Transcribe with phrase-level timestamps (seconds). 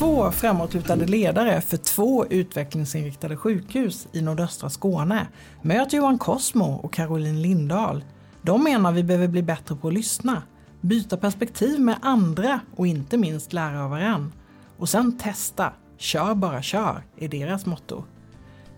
[0.00, 5.26] Två framåtlutade ledare för två utvecklingsinriktade sjukhus i nordöstra Skåne.
[5.62, 8.04] Möt Johan Cosmo och Caroline Lindahl.
[8.42, 10.42] De menar vi behöver bli bättre på att lyssna,
[10.80, 14.32] byta perspektiv med andra och inte minst lära av varann.
[14.76, 15.72] Och sen testa.
[15.96, 18.04] Kör bara kör, är deras motto.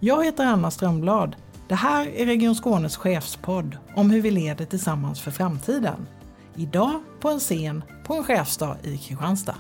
[0.01, 1.37] Jag heter Anna Strömblad.
[1.69, 6.07] Det här är Region Skånes chefspodd om hur vi leder tillsammans för framtiden.
[6.57, 9.55] Idag på en scen på en chefsdag i Kristianstad.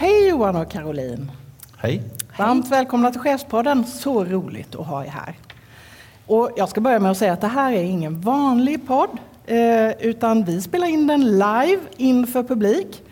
[0.00, 1.32] Hej Johan och Caroline!
[1.76, 2.02] Hej!
[2.38, 3.86] Varmt välkomna till Chefspodden.
[3.86, 5.34] Så roligt att ha er här.
[6.26, 9.08] Och jag ska börja med att säga att det här är ingen vanlig podd,
[9.46, 13.02] eh, utan vi spelar in den live inför publik.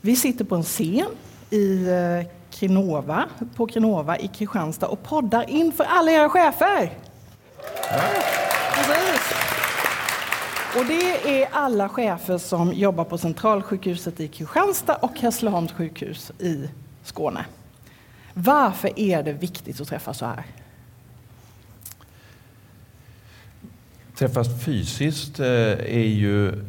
[0.00, 1.06] Vi sitter på en scen
[1.50, 3.24] i eh, Krinova,
[3.56, 6.92] på Krinova i Kristianstad och poddar inför alla era chefer.
[7.90, 8.00] Ja.
[8.74, 9.57] Precis.
[10.78, 16.68] Och det är alla chefer som jobbar på Centralsjukhuset i Kristianstad och Hässleholms sjukhus i
[17.02, 17.44] Skåne.
[18.34, 20.44] Varför är det viktigt att träffas så här?
[24.14, 26.64] Träffas fysiskt eh, är ju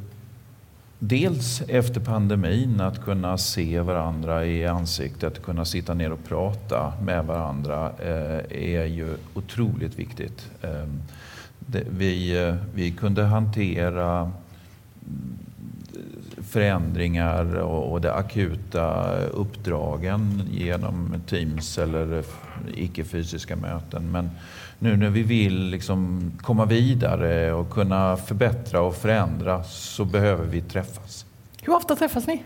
[1.00, 7.26] dels efter pandemin att kunna se varandra i ansiktet, kunna sitta ner och prata med
[7.26, 10.52] varandra eh, är ju otroligt viktigt.
[10.62, 11.02] Ehm,
[11.72, 15.38] det, vi, eh, vi kunde hantera mm,
[16.50, 22.24] förändringar och de akuta uppdragen genom Teams eller
[22.76, 24.12] icke-fysiska möten.
[24.12, 24.30] Men
[24.80, 30.62] nu när vi vill liksom komma vidare och kunna förbättra och förändra så behöver vi
[30.62, 31.26] träffas.
[31.62, 32.44] Hur ofta träffas ni?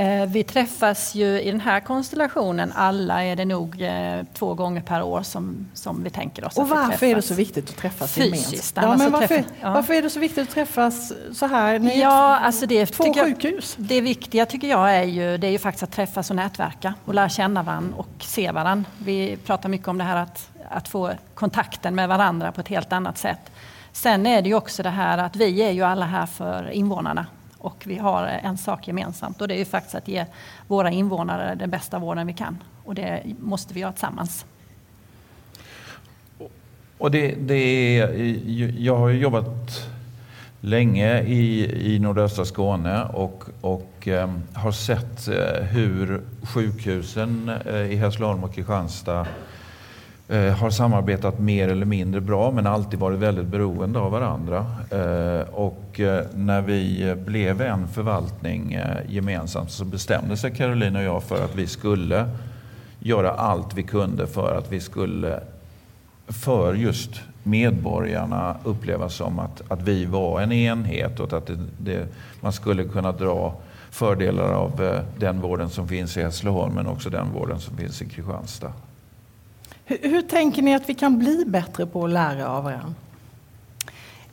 [0.00, 4.80] Eh, vi träffas ju i den här konstellationen, alla är det nog eh, två gånger
[4.80, 8.14] per år som, som vi tänker oss Och varför är det så viktigt att träffas
[8.14, 8.76] Fysiskt.
[8.76, 9.70] Ja, men varför, träffa, ja.
[9.70, 11.78] varför är det så viktigt att träffas så här?
[11.78, 13.74] Ni ja, alltså det, två sjukhus.
[13.78, 16.94] Jag, det viktiga tycker jag är ju, det är ju faktiskt att träffas och nätverka
[17.04, 18.90] och lära känna varandra och se varandra.
[18.98, 22.92] Vi pratar mycket om det här att, att få kontakten med varandra på ett helt
[22.92, 23.50] annat sätt.
[23.92, 27.26] Sen är det ju också det här att vi är ju alla här för invånarna
[27.60, 30.26] och vi har en sak gemensamt och det är ju faktiskt att ge
[30.66, 32.62] våra invånare den bästa vården vi kan.
[32.84, 34.44] Och det måste vi göra tillsammans.
[36.98, 37.54] Och det, det
[37.98, 38.14] är,
[38.78, 39.90] jag har jobbat
[40.60, 47.96] länge i, i nordöstra Skåne och, och eh, har sett eh, hur sjukhusen eh, i
[47.96, 49.26] Hässleholm och Kristianstad
[50.30, 54.66] Eh, har samarbetat mer eller mindre bra men alltid varit väldigt beroende av varandra.
[54.90, 61.02] Eh, och eh, när vi blev en förvaltning eh, gemensamt så bestämde sig Caroline och
[61.02, 62.28] jag för att vi skulle
[62.98, 65.40] göra allt vi kunde för att vi skulle
[66.28, 67.10] för just
[67.42, 72.06] medborgarna uppleva som att, att vi var en enhet och att det, det,
[72.40, 73.54] man skulle kunna dra
[73.90, 78.02] fördelar av eh, den vården som finns i Hässleholm men också den vården som finns
[78.02, 78.72] i Kristianstad.
[79.90, 82.94] Hur, hur, tänker ni att vi kan bli bättre på att lära av varandra?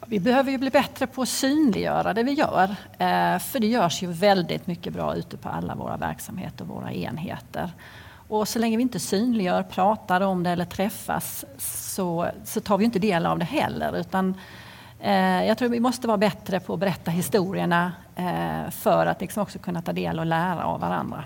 [0.07, 2.75] Vi behöver ju bli bättre på att synliggöra det vi gör.
[2.97, 6.91] Eh, för det görs ju väldigt mycket bra ute på alla våra verksamheter och våra
[6.91, 7.71] enheter.
[8.27, 11.45] Och så länge vi inte synliggör, pratar om det eller träffas
[11.95, 13.97] så, så tar vi inte del av det heller.
[13.97, 14.35] Utan,
[14.99, 19.43] eh, jag tror vi måste vara bättre på att berätta historierna eh, för att liksom
[19.43, 21.23] också kunna ta del och lära av varandra.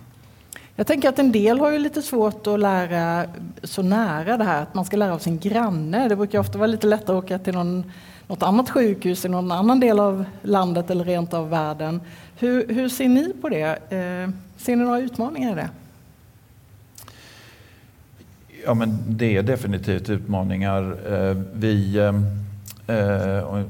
[0.81, 3.25] Jag tänker att en del har ju lite svårt att lära
[3.63, 6.07] så nära det här att man ska lära av sin granne.
[6.07, 7.91] Det brukar ofta vara lite lättare att åka till någon,
[8.27, 12.01] något annat sjukhus i någon annan del av landet eller rent av världen.
[12.39, 13.65] Hur, hur ser ni på det?
[13.65, 15.69] Eh, ser ni några utmaningar i det?
[18.65, 20.97] Ja, men det är definitivt utmaningar.
[21.13, 23.63] Eh, vi eh, eh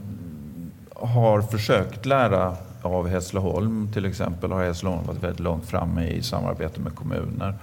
[0.96, 6.80] har försökt lära av Hässleholm till exempel har Hässleholm varit väldigt långt framme i samarbete
[6.80, 7.54] med kommuner.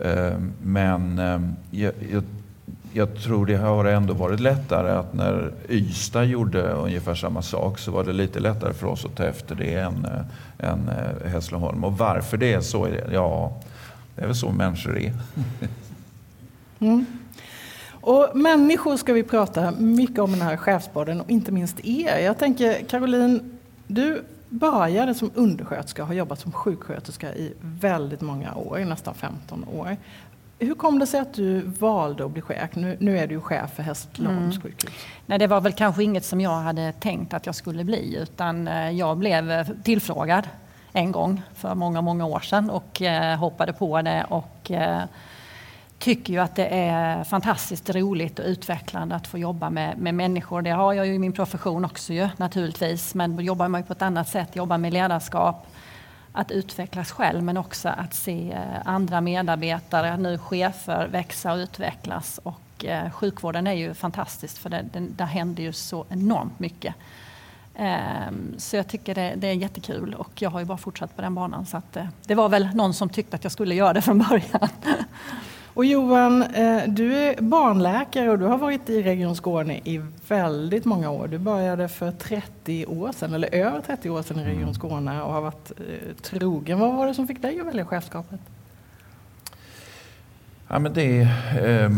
[0.00, 2.22] Ehm, men ehm, jag, jag,
[2.92, 7.90] jag, tror det har ändå varit lättare att när Ystad gjorde ungefär samma sak så
[7.90, 11.84] var det lite lättare för oss att ta efter det än, eh, än eh, Hässleholm.
[11.84, 12.88] Och varför det är så?
[13.12, 13.52] Ja,
[14.14, 15.12] det är väl så människor är.
[16.78, 17.06] Mm.
[17.90, 22.18] Och människor ska vi prata mycket om i den här chefsborden och inte minst er.
[22.18, 23.40] Jag tänker Caroline,
[23.86, 24.22] du
[24.52, 29.96] började som undersköterska och har jobbat som sjuksköterska i väldigt många år, nästan 15 år.
[30.58, 32.74] Hur kom det sig att du valde att bli chef?
[32.74, 34.60] Nu, nu är du chef för Hässleholms mm.
[34.60, 34.92] sjukhus.
[35.26, 38.68] Nej, det var väl kanske inget som jag hade tänkt att jag skulle bli utan
[38.68, 40.48] eh, jag blev eh, tillfrågad
[40.92, 44.70] en gång för många, många år sedan och eh, hoppade på det och
[46.02, 50.62] tycker ju att det är fantastiskt roligt och utvecklande att få jobba med, med människor.
[50.62, 53.86] Det har jag ju i min profession också ju, naturligtvis, men då jobbar man ju
[53.86, 55.66] på ett annat sätt, jobbar med ledarskap,
[56.32, 62.40] att utvecklas själv men också att se eh, andra medarbetare, nu chefer, växa och utvecklas.
[62.42, 66.94] Och eh, sjukvården är ju fantastiskt för det, det, där händer ju så enormt mycket.
[67.74, 71.22] Ehm, så jag tycker det, det, är jättekul och jag har ju bara fortsatt på
[71.22, 71.66] den banan.
[71.66, 74.18] Så att, eh, det var väl någon som tyckte att jag skulle göra det från
[74.18, 74.68] början.
[75.74, 80.84] Och Johan, eh, du är barnläkare och du har varit i Region Skåne i väldigt
[80.84, 81.28] många år.
[81.28, 84.74] Du började för 30 år sedan, eller över 30 år sedan i Region mm.
[84.74, 86.78] Skåne och har varit eh, trogen.
[86.78, 88.40] Vad var det som fick dig att välja chefskapet?
[90.68, 91.20] Ja, men det,
[91.62, 91.90] eh,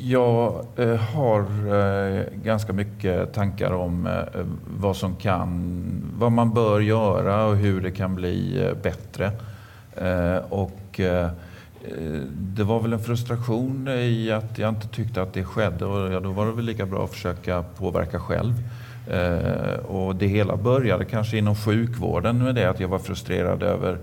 [0.00, 1.40] jag eh, har
[1.74, 4.44] eh, ganska mycket tankar om eh,
[4.78, 5.72] vad som kan,
[6.18, 9.32] vad man bör göra och hur det kan bli bättre.
[10.48, 11.00] och
[12.32, 16.20] det var väl en frustration i att jag inte tyckte att det skedde och ja,
[16.20, 18.54] då var det väl lika bra att försöka påverka själv.
[19.86, 23.98] och det hela började kanske inom sjukvården med det att jag var frustrerad över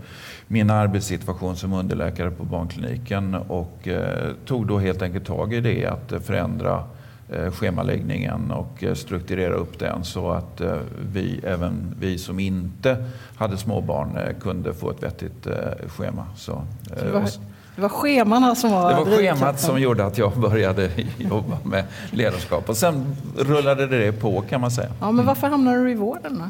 [0.52, 5.86] min arbetssituation som underläkare på barnkliniken och eh, tog då helt enkelt tag i det
[5.86, 6.84] att förändra
[7.30, 10.78] eh, schemaläggningen och eh, strukturera upp den så att eh,
[11.14, 13.06] vi, även vi som inte
[13.36, 16.26] hade småbarn eh, kunde få ett vettigt eh, schema.
[16.36, 16.64] Så,
[16.98, 17.40] så
[17.80, 21.84] det, var, schemana som var Det var schemat som gjorde att jag började jobba med
[22.12, 24.90] ledarskap och sen rullade det på kan man säga.
[25.00, 26.46] Ja, men varför hamnade du i vården då?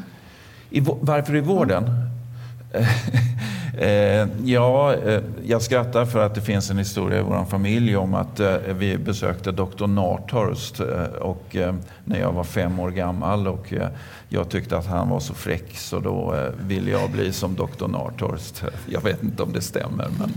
[0.70, 1.84] I, varför i vården?
[1.84, 2.86] Mm.
[3.78, 8.14] Eh, ja, eh, jag skrattar för att det finns en historia i vår familj om
[8.14, 9.86] att eh, vi besökte Dr.
[9.86, 10.80] Narthurst
[11.20, 11.56] och,
[12.04, 13.72] när jag var fem år gammal och
[14.28, 17.86] jag tyckte att han var så fräck så då ville jag bli som Dr.
[17.86, 18.62] Narthurst.
[18.86, 20.08] Jag vet inte om det stämmer.
[20.18, 20.32] Men,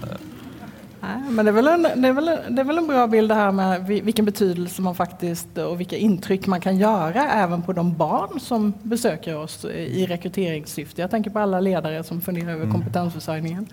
[1.04, 3.30] Nej, men det är, väl en, det, är väl, det är väl en bra bild
[3.30, 7.74] det här med vilken betydelse man faktiskt och vilka intryck man kan göra även på
[7.74, 11.02] de barn som besöker oss i rekryteringssyfte.
[11.02, 12.72] Jag tänker på alla ledare som funderar över mm.
[12.72, 13.68] kompetensförsörjningen.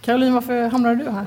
[0.00, 1.24] Caroline, varför hamnade du här?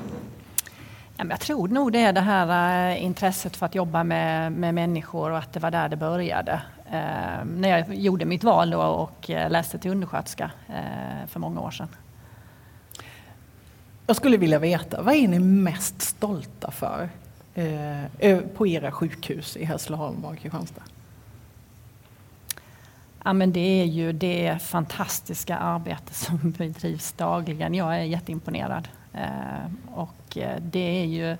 [1.17, 5.31] Jag tror nog det är det här eh, intresset för att jobba med, med människor
[5.31, 6.61] och att det var där det började.
[6.91, 11.71] Eh, när jag gjorde mitt val och eh, läste till undersköterska eh, för många år
[11.71, 11.87] sedan.
[14.07, 17.09] Jag skulle vilja veta, vad är ni mest stolta för
[17.55, 20.83] eh, eh, på era sjukhus i Hässleholm och Kristianstad?
[23.23, 27.73] Ja, men det är ju det fantastiska arbete som bedrivs dagligen.
[27.73, 28.87] Jag är jätteimponerad.
[29.13, 31.37] Eh, och eh, det är ju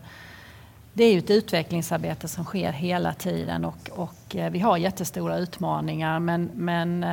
[0.93, 5.37] det är ju ett utvecklingsarbete som sker hela tiden och, och eh, vi har jättestora
[5.37, 7.03] utmaningar men, men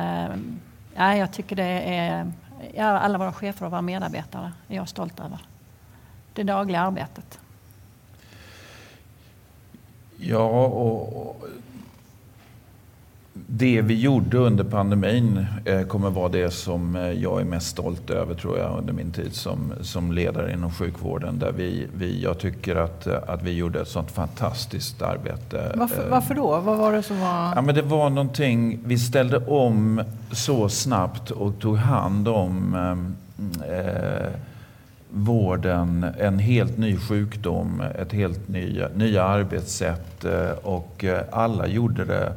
[0.95, 2.31] eh, jag tycker det är
[2.77, 5.39] alla våra chefer och våra medarbetare är jag stolt över.
[6.33, 7.39] Det dagliga arbetet.
[10.17, 11.47] Ja, och
[13.47, 18.09] det vi gjorde under pandemin eh, kommer vara det som eh, jag är mest stolt
[18.09, 21.39] över tror jag under min tid som, som ledare inom sjukvården.
[21.39, 25.71] Där vi, vi, jag tycker att, att vi gjorde ett sånt fantastiskt arbete.
[25.75, 26.59] Varför, eh, varför då?
[26.59, 27.53] Vad var det som var...
[27.55, 30.01] Ja, men det var någonting, vi ställde om
[30.31, 32.75] så snabbt och tog hand om
[33.69, 34.29] eh,
[35.09, 40.25] vården en helt ny sjukdom, ett helt nya, nya arbetssätt
[40.63, 42.31] och alla gjorde det Eh,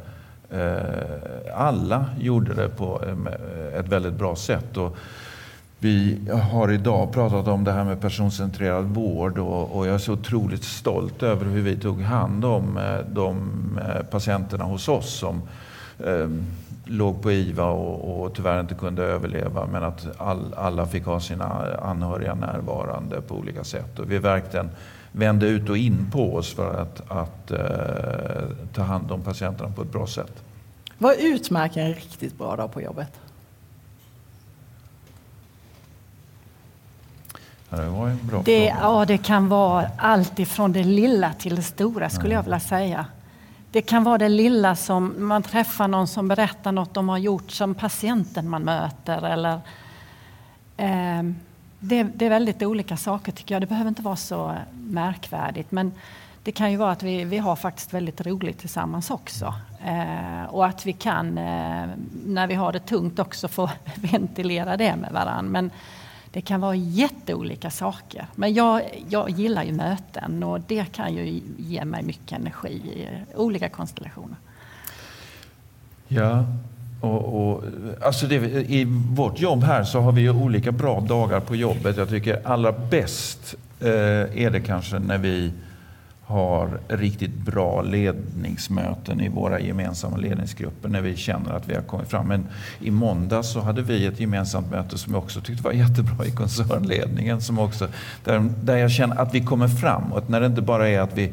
[0.50, 4.76] Eh, alla gjorde det på eh, eh, ett väldigt bra sätt.
[4.76, 4.96] Och
[5.78, 6.18] vi
[6.50, 11.22] har idag pratat om det här med personcentrerad vård och, jag är så otroligt stolt
[11.22, 12.78] över hur vi tog hand om
[13.12, 13.50] de
[14.10, 15.42] patienterna hos oss som
[16.06, 16.46] ehm,
[16.88, 21.20] låg på IVA och, och, tyvärr inte kunde överleva men att all, alla fick ha
[21.20, 23.98] sina anhöriga närvarande på olika sätt.
[23.98, 24.70] Och vi verkligen
[25.12, 29.82] vände ut och in på oss för att, att eh, ta hand om patienterna på
[29.82, 30.42] ett bra sätt.
[30.98, 33.20] Vad utmärker en riktigt bra dag på jobbet?
[37.70, 38.80] Ja, det var en bra det, fråga.
[38.82, 43.06] Ja, det kan vara allt ifrån det lilla till det stora skulle jag vilja säga.
[43.72, 47.50] Det kan vara det lilla som man träffar någon som berättar något de har gjort
[47.50, 49.60] som patienten man möter eller
[50.76, 51.22] eh,
[51.80, 53.62] det, det, är väldigt olika saker tycker jag.
[53.62, 55.72] Det behöver inte vara så märkvärdigt.
[55.72, 55.92] Men
[56.42, 59.54] det kan ju vara att vi, vi har faktiskt väldigt roligt tillsammans också.
[59.84, 61.88] Eh, och att vi kan, eh,
[62.26, 65.42] när vi har det tungt, också få ventilera det med varandra.
[65.42, 65.70] Men
[66.32, 68.26] det kan vara jätteolika saker.
[68.34, 73.08] Men jag, jag gillar ju möten och det kan ju ge mig mycket energi i
[73.36, 74.36] olika konstellationer.
[76.08, 76.44] Ja,
[77.00, 77.64] och, och,
[78.02, 78.34] alltså det,
[78.70, 81.96] I vårt jobb här så har vi olika bra dagar på jobbet.
[81.96, 83.88] Jag tycker allra bäst eh,
[84.44, 85.52] är det kanske när vi
[86.28, 92.08] har riktigt bra ledningsmöten i våra gemensamma ledningsgrupper när vi känner att vi har kommit
[92.08, 92.26] fram.
[92.26, 92.46] Men
[92.80, 96.30] i måndag så hade vi ett gemensamt möte som jag också tyckte var jättebra i
[96.30, 97.40] koncernledningen.
[97.40, 97.88] Som också,
[98.24, 100.28] där, där jag känner att vi kommer framåt.
[100.28, 101.32] När det inte bara är att vi,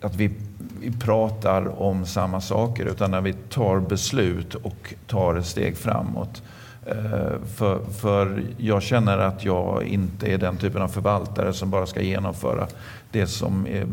[0.00, 0.30] att vi,
[0.80, 6.42] vi pratar om samma saker utan när vi tar beslut och tar ett steg framåt.
[6.88, 11.86] Eh, för, för jag känner att jag inte är den typen av förvaltare som bara
[11.86, 12.66] ska genomföra
[13.10, 13.86] det som är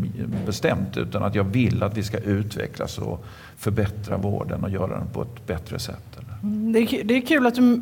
[0.46, 3.26] bestämt utan att jag vill att vi ska utvecklas och
[3.58, 6.20] förbättra vården och göra den på ett bättre sätt.
[6.44, 7.82] Mm, det är, det är kul att du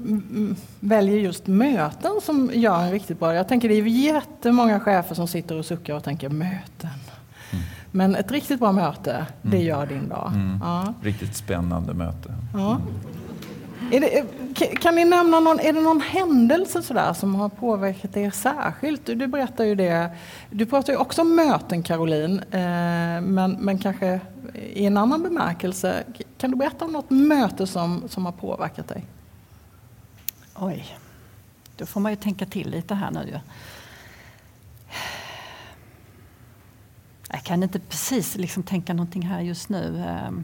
[0.80, 3.34] väljer just möten som gör en riktigt bra.
[3.34, 6.90] Jag tänker det är jättemånga chefer som sitter och suckar och tänker möten.
[7.52, 7.64] Mm.
[7.92, 9.68] Men ett riktigt bra möte, det mm.
[9.68, 10.32] gör din dag.
[10.34, 10.60] Mm.
[10.62, 10.94] Ja.
[11.02, 12.34] Riktigt spännande möte.
[12.54, 12.82] Ja.
[13.92, 14.26] Det,
[14.82, 19.06] kan ni nämna någon, är det någon händelse sådär som har påverkat er särskilt?
[19.06, 20.12] Du, du berättar ju det.
[20.50, 24.20] Du pratar ju också om möten Caroline, eh, men, men kanske
[24.54, 26.04] i en annan bemärkelse.
[26.38, 29.06] Kan du berätta om något möte som, som har påverkat dig?
[30.56, 30.98] Oj,
[31.78, 33.40] då får man ju tänka till lite här nu.
[37.30, 40.04] Jag kan inte precis liksom tänka någonting här just nu.
[40.08, 40.44] Ehm.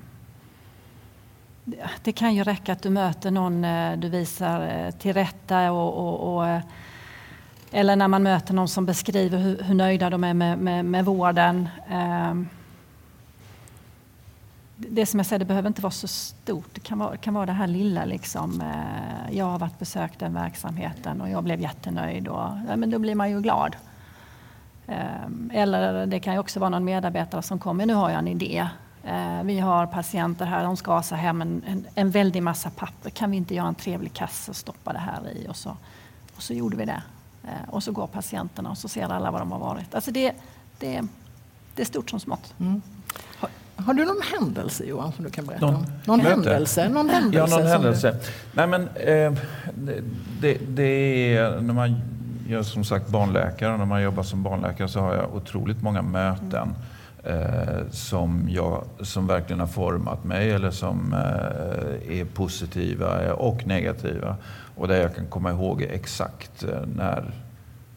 [2.02, 5.94] Det kan ju räcka att du möter någon eh, du visar eh, till rätta och,
[5.94, 6.62] och, och eh,
[7.72, 11.06] eller när man möter någon som beskriver hur, hur nöjda de är med, med, med
[11.06, 11.70] vården.
[14.76, 16.70] Det som jag säger, det behöver inte vara så stort.
[16.74, 18.06] Det kan vara, kan vara det här lilla.
[18.06, 18.64] Liksom.
[19.32, 22.28] Jag har varit besökt den verksamheten och jag blev jättenöjd.
[22.28, 23.76] Och, ja, men då blir man ju glad.
[25.52, 28.68] Eller det kan ju också vara någon medarbetare som kommer, nu har jag en idé.
[29.04, 33.10] Eh, vi har patienter här, de ska ha hem en, en, en väldig massa papper.
[33.10, 35.48] Kan vi inte göra en trevlig kasse och stoppa det här i?
[35.50, 35.78] Och så,
[36.36, 37.02] och så gjorde vi det.
[37.44, 39.96] Eh, och så går patienterna och så ser alla vad de har varit.
[39.96, 40.34] Alltså det,
[40.80, 41.02] det,
[41.76, 42.54] det är stort som smått.
[42.60, 42.82] Mm.
[43.38, 45.86] Har, har, du någon händelse Johan som du kan berätta någon, om?
[46.06, 46.90] Någon händelse?
[46.90, 47.52] Någon händelse?
[47.52, 48.12] Ja, någon händelse.
[48.12, 48.18] Du...
[48.52, 49.34] Nej, men, eh,
[50.42, 50.84] det, det,
[51.38, 52.02] är när man
[52.48, 56.02] gör som sagt barnläkare och när man jobbar som barnläkare så har jag otroligt många
[56.02, 56.62] möten.
[56.62, 56.76] Mm
[57.24, 64.36] eh, som, jag, som verkligen har format mig eller som eh, är positiva och negativa.
[64.76, 67.32] Och där jag kan komma ihåg exakt eh, när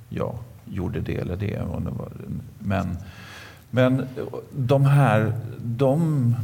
[0.09, 1.63] jag gjorde det eller det.
[2.59, 2.99] Men,
[3.71, 4.07] men
[4.53, 5.33] de här
[5.65, 6.35] de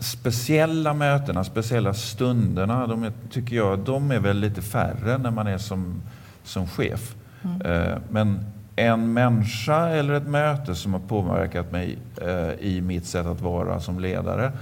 [0.00, 5.46] speciella mötena, speciella stunderna, de är, tycker jag de är väl lite färre när man
[5.46, 6.02] är som,
[6.44, 7.14] som chef.
[7.42, 7.60] Mm.
[7.60, 8.40] Eh, men
[8.78, 13.80] en människa eller ett möte som har påverkat mig eh, i mitt sätt att vara
[13.80, 14.52] som ledare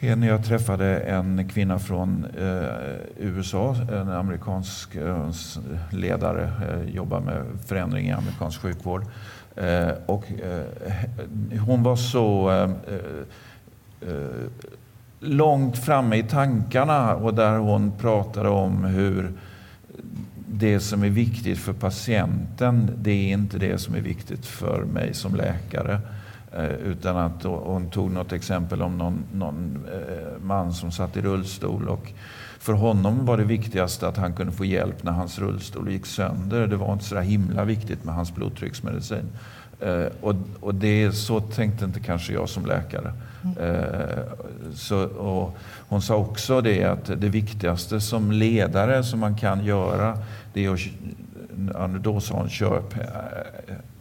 [0.00, 2.68] är när jag träffade en kvinna från eh,
[3.18, 5.30] USA, en amerikansk eh,
[5.90, 9.04] ledare, eh, jobbar med förändring i amerikansk sjukvård.
[9.56, 12.70] Eh, och, eh, hon var så eh,
[14.10, 14.48] eh,
[15.20, 19.32] långt framme i tankarna och där hon pratade om hur
[20.58, 25.14] det som är viktigt för patienten, det är inte det som är viktigt för mig
[25.14, 26.00] som läkare.
[26.52, 31.20] Eh, utan att hon tog något exempel om någon, någon eh, man som satt i
[31.20, 31.88] rullstol.
[31.88, 32.12] Och
[32.58, 36.66] för honom var det viktigaste att han kunde få hjälp när hans rullstol gick sönder.
[36.66, 39.32] Det var inte så himla viktigt med hans blodtrycksmedicin.
[39.84, 43.12] Eh, och, och det, så tänkte inte kanske jag som läkare.
[43.60, 44.18] Eh,
[44.74, 45.52] Så,
[45.88, 50.18] hon sa också det att det viktigaste som ledare som man kan göra
[50.52, 50.72] det är
[51.74, 53.04] att, då sa hon köp eh,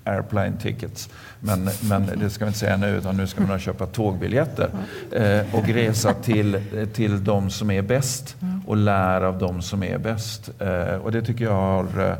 [0.04, 1.10] airplane tickets.
[1.40, 4.70] Men, men det ska vi inte säga nu, utan nu ska man köpa tågbiljetter
[5.12, 6.62] eh, och resa till,
[6.94, 8.36] till de som är bäst
[8.68, 10.52] och lära av de som är bäst.
[10.60, 12.16] Eh, och det tycker jag har eh,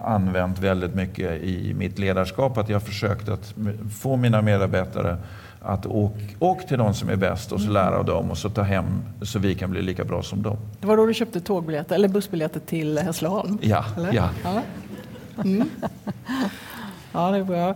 [0.00, 3.54] använt väldigt mycket i mitt ledarskap, att jag har försökt att
[4.00, 5.16] få mina medarbetare
[5.62, 8.50] att åk, åk till de som är bäst och så lära av dem och så
[8.50, 10.56] ta hem så vi kan bli lika bra som dem.
[10.80, 13.58] Det var då du köpte tågbiljetter eller bussbiljetter till Hässleholm?
[13.62, 13.84] Ja.
[14.12, 14.30] ja.
[14.44, 14.62] ja.
[15.44, 15.70] Mm.
[17.12, 17.74] Ja, det är bra.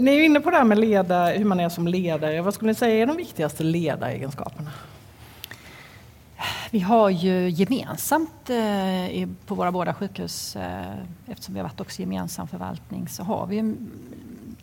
[0.00, 2.42] Ni är inne på det här med leda, hur man är som ledare.
[2.42, 4.70] Vad skulle ni säga är de viktigaste ledaregenskaperna?
[6.72, 10.94] Vi har ju gemensamt eh, på våra båda sjukhus, eh,
[11.26, 13.56] eftersom vi har varit också gemensam förvaltning, så har vi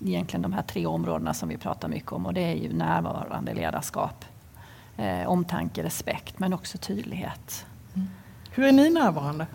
[0.02, 3.54] egentligen de här tre områdena som vi pratar mycket om och det är ju närvarande
[3.54, 4.26] ledarskap,
[4.98, 7.66] eh, omtanke, respekt men också tydlighet.
[7.94, 8.08] Mm.
[8.52, 9.48] Hur är ni närvarande?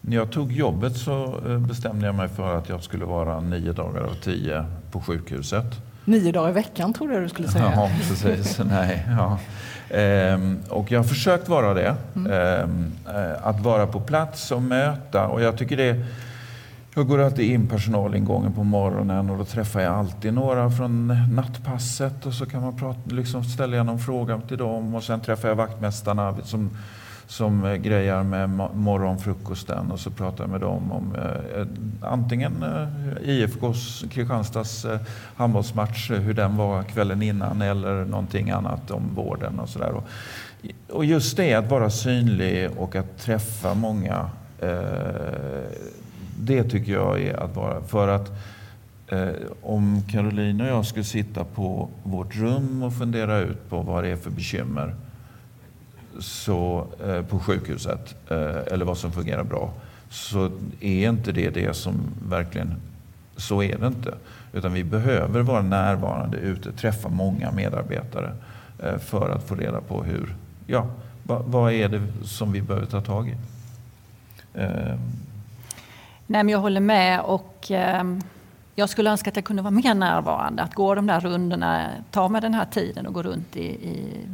[0.00, 4.02] När jag tog jobbet så bestämde jag mig för att jag skulle vara nio dagar
[4.02, 5.87] av tio på sjukhuset.
[6.08, 7.72] Nio dagar i veckan trodde jag du skulle säga.
[7.76, 8.60] Ja, precis.
[8.64, 9.38] Nej, ja.
[9.90, 11.96] Ehm, och jag har försökt vara det.
[12.16, 12.32] Mm.
[12.32, 15.26] Ehm, eh, att vara på plats och möta.
[15.26, 16.04] Och jag tycker det
[16.94, 22.26] jag går alltid in personalingången på morgonen och då träffar jag alltid några från nattpasset
[22.26, 25.56] och så kan man prata, liksom ställa någon fråga till dem och sen träffar jag
[25.56, 26.70] vaktmästarna som,
[27.28, 31.66] som eh, grejar med morgonfrukosten och så pratar jag med dem om eh,
[32.10, 35.00] antingen eh, IFKs Kristianstads eh,
[35.36, 39.92] handbollsmatch, eh, hur den var kvällen innan eller någonting annat om vården och sådär.
[39.92, 40.04] Och,
[40.90, 44.78] och just det att vara synlig och att träffa många eh,
[46.40, 47.82] det tycker jag är att vara...
[47.82, 48.32] För att
[49.08, 49.28] eh,
[49.62, 54.10] om Caroline och jag skulle sitta på vårt rum och fundera ut på vad det
[54.10, 54.94] är för bekymmer
[56.20, 59.72] så, eh, på sjukhuset eh, eller vad som fungerar bra
[60.10, 60.50] så
[60.80, 61.94] är inte det det som
[62.28, 62.74] verkligen...
[63.36, 64.14] Så är det inte.
[64.52, 68.32] Utan vi behöver vara närvarande ute, träffa många medarbetare
[68.82, 70.34] eh, för att få reda på hur...
[70.66, 70.86] Ja,
[71.22, 73.34] vad, vad är det som vi behöver ta tag i?
[74.54, 74.94] Eh,
[76.30, 78.04] Nej, men jag håller med och eh,
[78.74, 80.62] jag skulle önska att jag kunde vara mer närvarande.
[80.62, 84.26] Att gå de där rundorna, ta mig den här tiden och gå runt i, i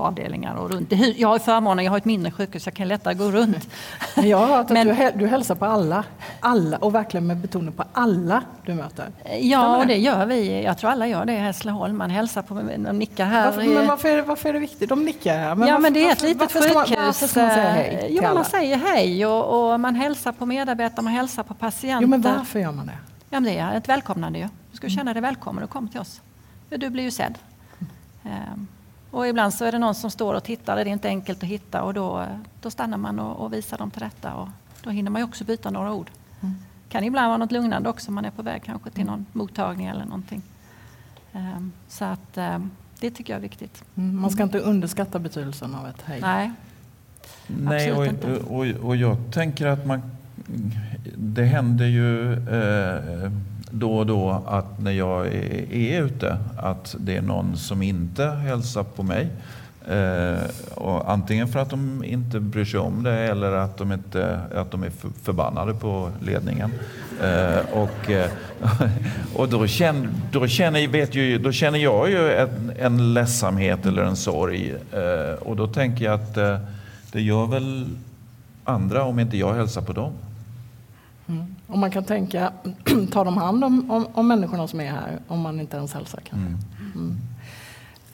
[0.00, 3.14] på avdelningar och runt Jag har förmånen, jag har ett mindre sjukhus, jag kan lättare
[3.14, 3.68] gå runt.
[4.16, 6.04] Men jag har hört att Men- du, du hälsar på alla,
[6.40, 9.06] alla och verkligen med betoning på alla du möter.
[9.40, 10.62] Ja, och det gör vi.
[10.62, 11.96] Jag tror alla gör det i Hässleholm.
[11.98, 13.44] Man hälsar på, de nickar här.
[13.46, 14.88] Varför, men varför är, det, varför är det viktigt?
[14.88, 15.48] De nickar här.
[15.48, 16.98] ja, varför- men det är ett litet varför man- sjukhus.
[17.06, 18.34] Varför ska man säga hej Eh, Jo, men alla?
[18.34, 22.02] man säger hej och, och man hälsar på medarbetare, man hälsar på patienter.
[22.02, 22.98] Jo, men varför gör man det?
[23.30, 24.48] Ja, men det är ett välkomnande ju.
[24.70, 26.20] Du ska känna dig välkommen och kom till oss.
[26.68, 27.34] Du blir ju sedd.
[28.24, 28.66] Ehm,
[29.10, 31.48] Och ibland så är det någon som står och tittar, det är inte enkelt att
[31.48, 32.26] hitta och då,
[32.60, 34.34] då stannar man och, och visar dem till rätta.
[34.34, 34.48] Och
[34.82, 36.10] då hinner man ju också byta några ord.
[36.88, 39.86] kan ibland vara något lugnande också om man är på väg kanske till någon mottagning
[39.86, 40.42] eller någonting.
[41.32, 42.70] Ehm, Så att ehm,
[43.00, 43.84] det tycker jag är viktigt.
[43.94, 46.20] Mm, Man ska inte underskatta betydelsen av ett hej.
[46.20, 46.52] Nej,
[47.46, 48.44] Nej, och, Absolut inte.
[48.44, 50.02] och, och jag tänker att man...
[51.16, 53.32] Det händer ju eh,
[53.70, 58.26] då och då att när jag är, är ute att det är någon som inte
[58.26, 59.28] hälsar på mig.
[59.88, 60.38] Eh,
[60.74, 64.70] och antingen för att de inte bryr sig om det eller att de, inte, att
[64.70, 66.72] de är för, förbannade på ledningen.
[67.22, 68.30] Eh, och eh,
[69.34, 74.02] och då, känner, då, känner, vet ju, då känner jag ju en, en ledsamhet eller
[74.02, 74.74] en sorg.
[74.92, 76.58] Eh, och då tänker jag att eh,
[77.12, 77.88] det gör väl
[78.64, 80.12] andra om inte jag hälsar på dem.
[81.28, 81.54] Mm.
[81.70, 82.52] Och man kan tänka,
[83.12, 86.20] tar de hand om, om, om människorna som är här om man inte ens hälsar?
[86.20, 86.46] Kanske?
[86.46, 86.58] Mm.
[86.94, 87.16] Mm.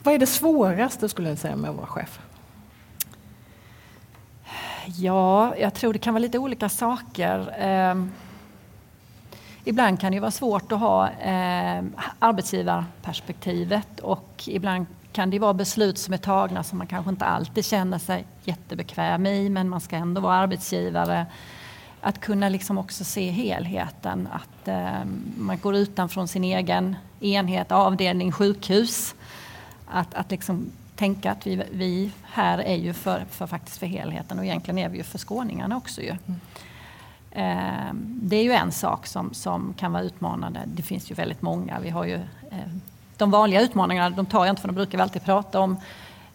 [0.03, 2.21] Vad är det svåraste skulle jag säga med att vara chef?
[4.87, 7.55] Ja, jag tror det kan vara lite olika saker.
[7.59, 8.13] Ehm,
[9.65, 11.85] ibland kan det vara svårt att ha eh,
[12.19, 17.65] arbetsgivarperspektivet och ibland kan det vara beslut som är tagna som man kanske inte alltid
[17.65, 21.27] känner sig jättebekväm i men man ska ändå vara arbetsgivare.
[22.07, 25.05] Att kunna liksom också se helheten, att eh,
[25.37, 29.15] man går utanför sin egen enhet, avdelning, sjukhus.
[29.87, 34.39] Att, att liksom tänka att vi, vi här är ju för, för, faktiskt för helheten
[34.39, 36.01] och egentligen är vi ju för skåningarna också.
[36.01, 36.17] Ju.
[37.31, 40.61] Eh, det är ju en sak som, som kan vara utmanande.
[40.67, 41.81] Det finns ju väldigt många.
[41.81, 42.15] Vi har ju,
[42.51, 42.73] eh,
[43.17, 45.77] de vanliga utmaningarna de tar jag inte för de brukar vi alltid prata om.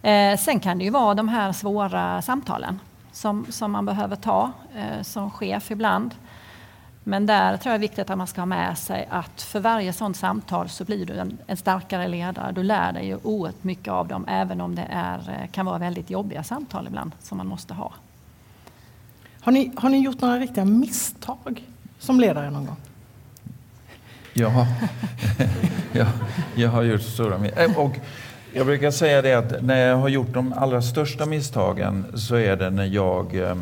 [0.02, 2.80] Eh, sen kan det ju vara de här svåra samtalen
[3.12, 6.16] som, som man behöver ta eh, som chef ibland.
[7.04, 9.60] Men där tror jag det är viktigt att man ska ha med sig att för
[9.60, 12.52] varje sådant samtal så blir du en, en starkare ledare.
[12.52, 15.78] Du lär dig ju oerhört mycket av dem även om det är, eh, kan vara
[15.78, 17.94] väldigt jobbiga samtal ibland som man måste ha.
[19.42, 21.64] Har ni, har ni gjort några riktiga misstag
[22.00, 22.78] som ledare någon gång?
[24.34, 24.68] Ja,
[25.92, 26.08] jag,
[26.56, 27.78] jag har gjort stora misstag.
[27.78, 27.98] Och
[28.54, 32.56] jag brukar säga det att när jag har gjort de allra största misstagen så är
[32.56, 33.56] det när jag eh,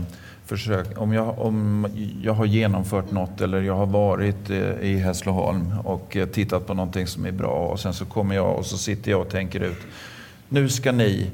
[0.45, 1.88] försöker, om jag, om
[2.21, 6.73] jag har genomfört något eller jag har varit eh, i Hässleholm och eh, tittat på
[6.73, 9.60] någonting som är bra och sen så kommer jag och så sitter jag och tänker
[9.60, 9.82] ut,
[10.49, 11.32] nu ska ni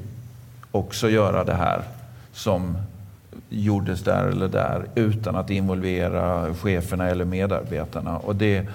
[0.70, 1.82] också göra det här
[2.32, 2.76] som
[3.48, 8.18] gjordes där eller där utan att involvera cheferna eller medarbetarna.
[8.18, 8.66] Och det,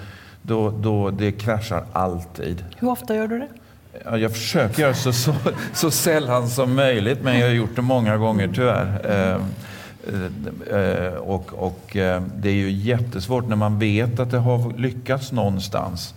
[0.42, 2.64] då, då, det kraschar alltid.
[2.76, 3.48] Hur ofta gör du det?
[4.04, 5.34] Ja, jag försöker göra så, så,
[5.74, 9.00] så sällan som möjligt, men jag har gjort det många gånger tyvärr.
[9.04, 9.40] Eh,
[10.78, 15.32] eh, och och eh, det är ju jättesvårt när man vet att det har lyckats
[15.32, 16.14] någonstans.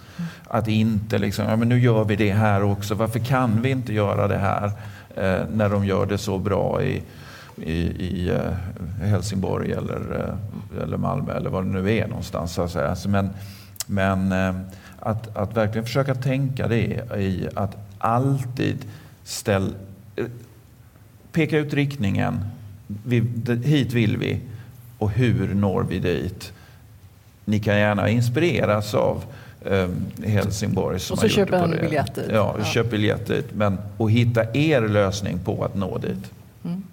[0.47, 2.95] Att inte liksom, ja men nu gör vi det här också.
[2.95, 4.71] Varför kan vi inte göra det här?
[5.51, 7.03] När de gör det så bra i,
[7.57, 8.39] i, i
[9.01, 10.33] Helsingborg eller,
[10.83, 12.53] eller Malmö eller vad det nu är någonstans.
[12.53, 12.95] Så att säga.
[13.07, 13.29] Men,
[13.86, 14.56] men eh,
[15.00, 18.86] att, att verkligen försöka tänka det i att alltid
[19.24, 19.76] ställ,
[20.15, 20.26] eh,
[21.32, 22.45] peka ut riktningen.
[22.88, 23.24] Vi,
[23.63, 24.41] hit vill vi
[24.98, 26.54] och hur når vi dit?
[27.45, 29.24] Ni kan gärna inspireras av
[29.65, 29.88] eh,
[30.24, 31.00] Helsingborg.
[31.00, 32.26] Som och så köper en biljett dit.
[32.30, 32.65] Ja, ja.
[32.65, 33.45] köp biljett dit.
[33.54, 36.32] Men, och hitta er lösning på att nå dit.
[36.63, 36.84] Mm.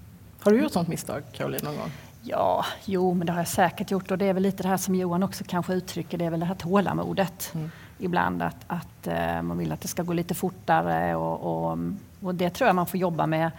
[0.41, 1.91] Har du gjort sånt misstag, Caroline, någon gång?
[2.25, 4.11] Ja, jo, men det har jag säkert gjort.
[4.11, 6.41] Och det är väl lite det här som Johan också kanske uttrycker, det är väl
[6.41, 7.51] det här tålamodet.
[7.55, 7.71] Mm.
[7.99, 11.79] Ibland att, att uh, man vill att det ska gå lite fortare och, och,
[12.23, 13.51] och, det tror jag man får jobba med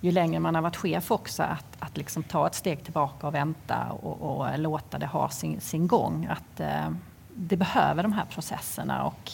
[0.00, 1.42] ju längre man har varit chef också.
[1.42, 5.60] Att, att liksom ta ett steg tillbaka och vänta och, och låta det ha sin,
[5.60, 6.28] sin gång.
[6.30, 6.94] Att uh,
[7.34, 9.04] det behöver de här processerna.
[9.04, 9.30] Och,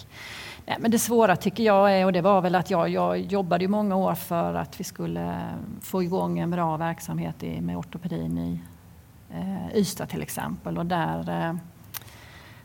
[0.69, 3.65] nej, men det svåra tycker jag är, och det var väl att jag, jag jobbade
[3.65, 7.77] ju många år för att vi skulle eh, få igång en bra verksamhet i, med
[7.77, 8.61] ortopedin i
[9.31, 10.79] eh, Ystad till exempel.
[10.79, 11.55] Och där, eh,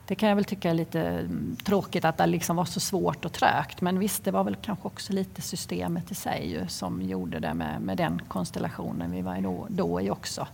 [0.07, 3.25] det kan jag väl tycka är lite mm, tråkigt att det liksom var så svårt
[3.25, 3.81] och trögt.
[3.81, 7.53] Men visst, det var väl kanske också lite systemet i sig ju, som gjorde det
[7.53, 10.47] med, med den konstellationen vi var då, då i också.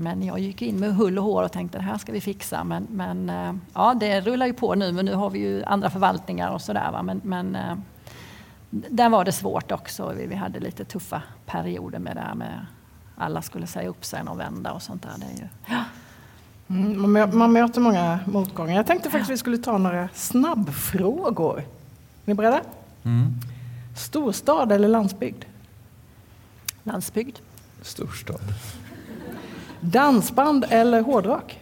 [0.00, 2.64] Men jag gick in med hull och hår och tänkte det här ska vi fixa.
[2.64, 5.90] Men, men eh, ja, det rullar ju på nu, men nu har vi ju andra
[5.90, 7.02] förvaltningar och sådär.
[7.02, 7.76] Men, men eh,
[8.70, 10.12] där var det svårt också.
[10.16, 12.66] Vi, vi hade lite tuffa perioder med det här med
[13.16, 15.10] alla skulle säga upp sig och vända och sånt där.
[15.16, 15.84] Det är ju, ja.
[16.68, 18.76] Mm, man möter många motgångar.
[18.76, 21.58] Jag tänkte faktiskt att vi skulle ta några snabbfrågor.
[21.58, 21.64] Är
[22.24, 22.60] ni beredda?
[23.04, 23.34] Mm.
[23.96, 25.44] Storstad eller landsbygd?
[26.82, 27.36] Landsbygd.
[27.82, 28.40] Storstad.
[29.80, 31.60] Dansband eller hårdrock?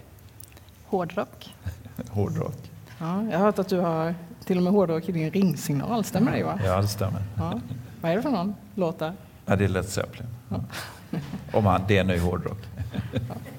[0.86, 1.54] Hårdrock.
[2.10, 2.70] hårdrock.
[2.98, 6.04] Ja, jag har hört att du har till och med hårdrock i din ringsignal.
[6.04, 6.60] Stämmer det Johan?
[6.64, 7.22] Ja, det stämmer.
[7.36, 7.60] Ja.
[8.00, 9.12] Vad är det för någon låtar?
[9.46, 10.26] Ja, det är Led Zeppelin.
[10.48, 10.60] Ja.
[11.52, 12.58] Om han, det är ny hårdrock.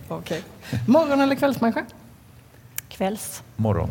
[0.10, 0.42] Ja, okay.
[0.88, 1.86] Morgon eller kvällsmänniska?
[2.90, 3.44] Kvälls.
[3.56, 3.90] Morgon.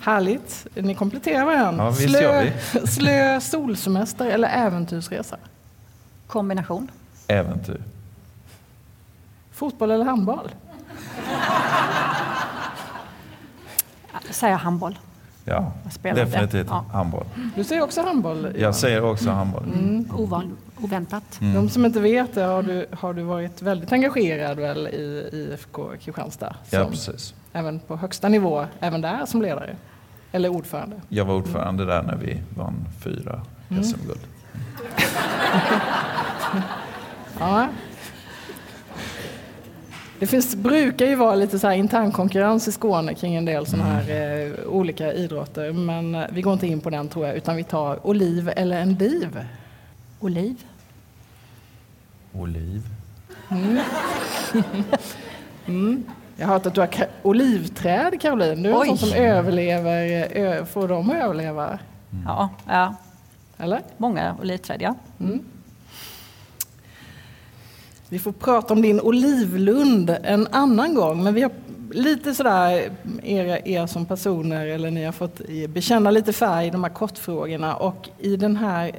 [0.00, 0.66] Härligt.
[0.74, 1.84] Ni kompletterar varandra.
[1.84, 2.50] Ja, slö,
[2.86, 5.36] slö solsemester eller äventyrsresa?
[6.26, 6.90] Kombination.
[7.28, 7.80] Äventyr.
[9.54, 10.50] Fotboll eller handboll?
[14.26, 14.98] Jag säger handboll.
[15.44, 16.84] Ja, definitivt ja.
[16.92, 17.24] handboll.
[17.56, 18.52] Du säger också handboll?
[18.58, 19.64] Jag säger också handboll.
[19.64, 20.10] Mm.
[20.16, 21.40] Ovan, oväntat.
[21.40, 21.54] Mm.
[21.54, 25.90] De som inte vet det, har du, har du varit väldigt engagerad väl i IFK
[26.00, 26.56] Kristianstad?
[26.70, 27.34] Ja, precis.
[27.52, 29.76] Även på högsta nivå, även där som ledare?
[30.32, 30.96] Eller ordförande?
[31.08, 31.94] Jag var ordförande mm.
[31.94, 33.84] där när vi vann fyra mm.
[33.84, 34.20] SM-guld.
[37.38, 37.68] ja,
[40.24, 43.66] det finns, brukar ju vara lite så här intern konkurrens i Skåne kring en del
[43.66, 44.52] sådana här mm.
[44.52, 45.72] eh, olika idrotter.
[45.72, 48.80] Men eh, vi går inte in på den tror jag, utan vi tar oliv eller
[48.80, 49.44] en div.
[50.20, 50.64] Oliv.
[52.32, 52.82] Oliv.
[53.48, 53.78] Mm.
[55.66, 56.04] mm.
[56.36, 56.88] Jag har hört att du har
[57.22, 58.62] olivträd, Caroline.
[58.62, 58.88] Du är Oj.
[58.88, 60.28] en sån som överlever.
[60.36, 61.66] Ö, får de överleva?
[61.66, 62.24] Mm.
[62.26, 62.94] Ja, ja.
[63.58, 63.80] Eller?
[63.96, 64.94] Många olivträd, ja.
[65.20, 65.44] Mm.
[68.14, 71.52] Vi får prata om din olivlund en annan gång, men vi har
[71.90, 72.90] lite sådär,
[73.22, 77.76] er, er som personer, eller ni har fått bekänna lite färg i de här kortfrågorna
[77.76, 78.92] och i den här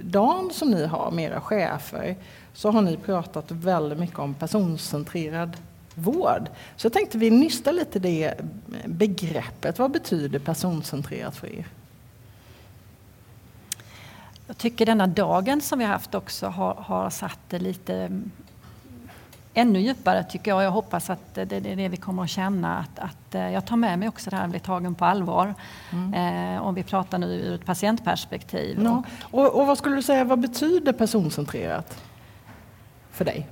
[0.00, 2.16] dagen som ni har med era chefer
[2.54, 5.56] så har ni pratat väldigt mycket om personcentrerad
[5.94, 6.48] vård.
[6.76, 8.34] Så jag tänkte vi nystar lite det
[8.86, 9.78] begreppet.
[9.78, 11.66] Vad betyder personcentrerat för er?
[14.46, 18.20] Jag tycker denna dagen som vi har haft också har, har satt det lite
[19.58, 20.62] ännu djupare tycker jag.
[20.62, 22.78] Jag hoppas att det är det vi kommer att känna.
[22.78, 25.54] Att, att eh, jag tar med mig också det här att bli tagen på allvar.
[25.92, 26.54] Mm.
[26.54, 28.80] Eh, om vi pratar nu ur ett patientperspektiv.
[28.82, 29.02] Ja.
[29.22, 32.02] Och, och vad skulle du säga, vad betyder personcentrerat
[33.10, 33.48] för dig?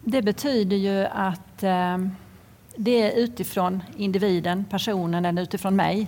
[0.00, 1.98] Det betyder ju att eh,
[2.76, 6.06] det är utifrån individen, personen eller utifrån mig.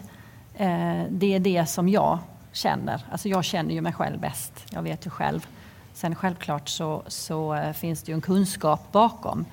[0.54, 2.18] Eh, det är det som jag
[2.52, 3.02] känner.
[3.10, 4.52] Alltså jag känner ju mig själv bäst.
[4.70, 5.46] Jag vet ju själv
[5.94, 9.44] Sen självklart så, så eh, finns det ju en kunskap bakom.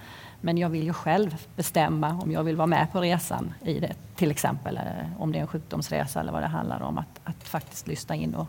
[0.41, 3.93] Men jag vill ju själv bestämma om jag vill vara med på resan i det.
[4.15, 6.97] Till exempel eh, om det är en sjukdomsresa eller vad det handlar om.
[6.97, 8.47] Att, att faktiskt lyssna in och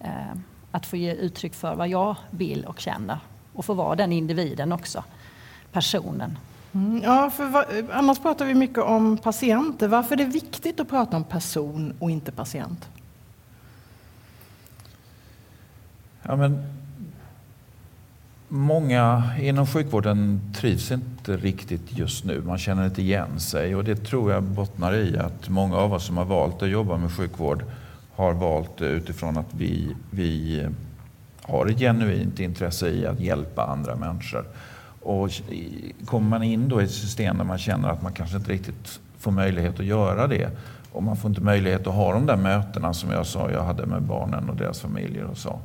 [0.00, 0.36] eh,
[0.70, 3.18] att få ge uttryck för vad jag vill och känner.
[3.52, 5.04] Och få vara den individen också,
[5.72, 6.38] personen.
[6.72, 9.88] Mm, ja, för annars pratar vi mycket om patienter.
[9.88, 12.88] Varför är det viktigt att prata om person och inte patient?
[16.22, 16.77] Ja, men
[18.50, 22.42] Många inom sjukvården trivs inte riktigt just nu.
[22.46, 26.06] Man känner inte igen sig och det tror jag bottnar i att många av oss
[26.06, 27.64] som har valt att jobba med sjukvård
[28.14, 30.66] har valt det utifrån att vi, vi
[31.42, 34.44] har ett genuint intresse i att hjälpa andra människor.
[35.02, 35.30] Och
[36.04, 39.00] kommer man in då i ett system där man känner att man kanske inte riktigt
[39.18, 40.50] får möjlighet att göra det.
[40.92, 43.86] Och man får inte möjlighet att ha de där mötena som jag sa jag hade
[43.86, 45.60] med barnen och deras familjer och så.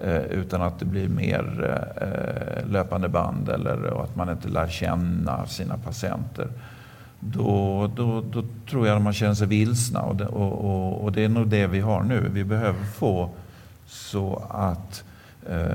[0.00, 5.46] Eh, utan att det blir mer eh, löpande band eller att man inte lär känna
[5.46, 6.48] sina patienter.
[7.20, 11.12] Då, då, då tror jag att man känner sig vilsna och det, och, och, och
[11.12, 12.28] det är nog det vi har nu.
[12.32, 13.30] Vi behöver få
[13.86, 15.04] så att
[15.50, 15.66] eh,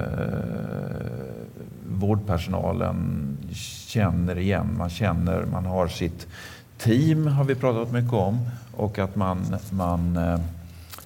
[1.89, 3.37] vårdpersonalen
[3.87, 6.27] känner igen, man känner, man har sitt
[6.77, 10.39] team har vi pratat mycket om och att man, man eh,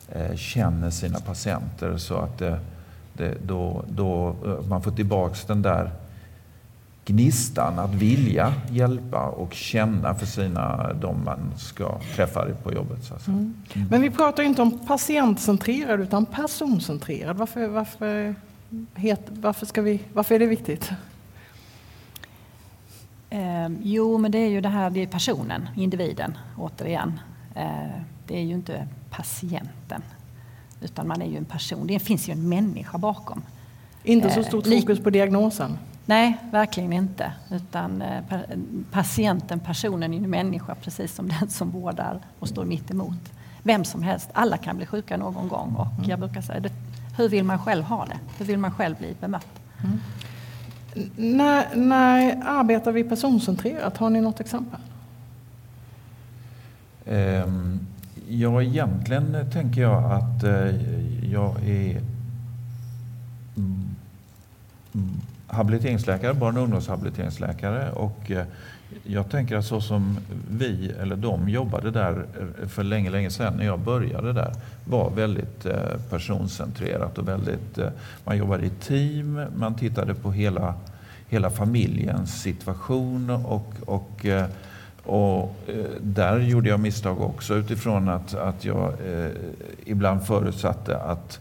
[0.09, 2.59] eh känner sina patienter så att det,
[3.17, 5.91] det, då, då eh, man får tillbaks den där
[7.05, 13.03] gnistan att vilja hjälpa och känna för sina, de man ska träffa på jobbet.
[13.03, 13.53] Så mm.
[13.73, 13.87] Mm.
[13.87, 17.37] Men vi pratar inte om patientcentrerad utan personcentrerad.
[17.37, 18.35] Varför, varför,
[18.95, 20.91] het, varför, ska vi, varför är det viktigt?
[23.29, 27.19] Eh, jo, men det är ju det här, det är personen, individen, återigen.
[27.55, 30.01] Eh, det är ju inte patienten,
[30.85, 31.87] utan man är ju en person.
[31.87, 33.41] Det finns ju en människa bakom.
[34.03, 35.77] Inte så stort eh, fokus på diagnosen?
[36.05, 37.31] Nej, verkligen inte.
[37.51, 38.23] Utan eh,
[38.91, 43.31] patienten, personen är en människa precis som den som vårdar och står mitt emot.
[43.63, 46.09] Vem som helst, alla kan bli sjuka någon gång och mm.
[46.09, 46.69] jag brukar säga
[47.17, 48.19] hur vill man själv ha det?
[48.37, 49.47] Hur vill man själv bli bemött?
[49.83, 49.99] Mm.
[51.15, 53.97] När, när arbetar vi personcentrerat?
[53.97, 54.79] Har ni något exempel?
[57.05, 57.79] Um,
[58.29, 60.75] ja, egentligen tänker jag att eh,
[61.31, 62.01] jag är
[65.47, 67.91] habiliteringsläkare, barn och ungdomshabiliteringsläkare.
[67.91, 68.45] Och eh,
[69.03, 70.17] jag tänker att så som
[70.49, 72.25] vi, eller de, jobbade där
[72.61, 74.53] eh, för länge, länge sedan när jag började där
[74.85, 75.65] var väldigt
[76.09, 77.79] personcentrerat och väldigt...
[78.23, 80.73] Man jobbade i team, man tittade på hela
[81.29, 83.29] hela familjens situation.
[83.29, 84.25] Och, och,
[85.05, 89.29] och eh, där gjorde jag misstag också utifrån att, att jag eh,
[89.85, 91.39] ibland förutsatte att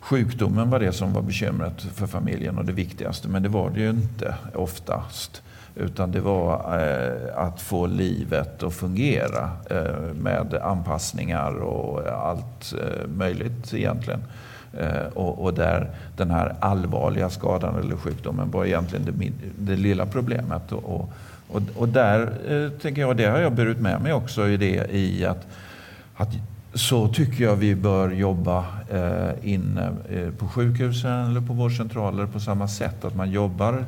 [0.00, 3.28] sjukdomen var det som var bekymret för familjen och det viktigaste.
[3.28, 5.42] Men det var det ju inte oftast.
[5.74, 13.08] Utan det var eh, att få livet att fungera eh, med anpassningar och allt eh,
[13.08, 14.20] möjligt egentligen.
[14.78, 20.06] Eh, och, och, där den här allvarliga skadan eller sjukdomen var egentligen det, det lilla
[20.06, 20.72] problemet.
[20.72, 21.12] Och, och,
[21.74, 25.24] och där eh, tänker jag, det har jag burit med mig också i det i
[25.24, 25.46] att,
[26.16, 26.28] att
[26.74, 32.40] så tycker jag vi bör jobba eh, inne eh, på sjukhusen eller på vårdcentraler på
[32.40, 33.04] samma sätt.
[33.04, 33.84] Att man jobbar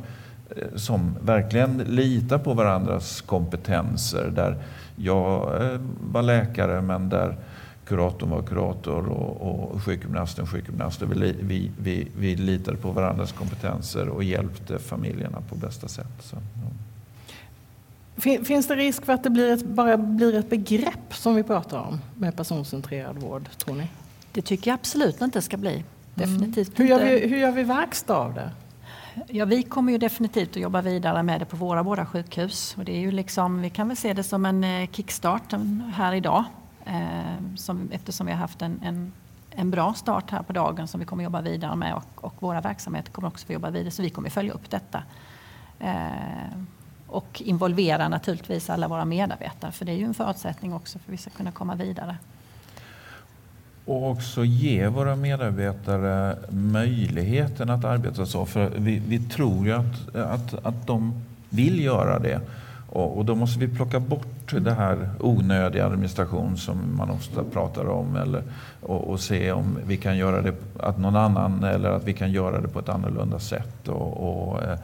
[0.56, 4.32] eh, som verkligen litar på varandras kompetenser.
[4.36, 4.56] Där
[4.96, 7.36] jag eh, var läkare men där
[7.84, 11.02] kuratorn var kurator och, och sjukgymnasten sjukgymnast.
[11.02, 16.12] Vi, vi, vi, vi litade på varandras kompetenser och hjälpte familjerna på bästa sätt.
[16.20, 16.36] Så.
[18.16, 21.78] Finns det risk för att det blir ett, bara blir ett begrepp som vi pratar
[21.78, 23.88] om med personcentrerad vård, tror ni?
[24.32, 25.84] Det tycker jag absolut inte ska bli.
[26.14, 26.88] Definitivt mm.
[26.88, 28.50] hur, gör vi, hur gör vi verkstad av det?
[29.28, 32.74] Ja, vi kommer ju definitivt att jobba vidare med det på våra båda sjukhus.
[32.78, 35.54] Och det är ju liksom, vi kan väl se det som en eh, kickstart
[35.94, 36.44] här idag.
[36.84, 39.12] Eh, som, eftersom vi har haft en, en,
[39.50, 42.60] en, bra start här på dagen som vi kommer jobba vidare med och, och våra
[42.60, 43.90] verksamheter kommer också få jobba vidare.
[43.90, 45.02] Så vi kommer följa upp detta.
[45.80, 46.58] Eh,
[47.12, 51.12] och involvera naturligtvis alla våra medarbetare för det är ju en förutsättning också för att
[51.12, 52.16] vi ska kunna komma vidare.
[53.84, 58.46] Och också ge våra medarbetare möjligheten att arbeta så.
[58.46, 62.40] För vi, vi tror ju att, att, att de vill göra det.
[62.88, 67.88] Och, och, då måste vi plocka bort det här onödiga administration som man ofta pratar
[67.88, 68.16] om.
[68.16, 68.42] Eller,
[68.80, 72.32] och, och, se om vi kan göra det att någon annan eller att vi kan
[72.32, 73.88] göra det på ett annorlunda sätt.
[73.88, 74.78] Och, och eh,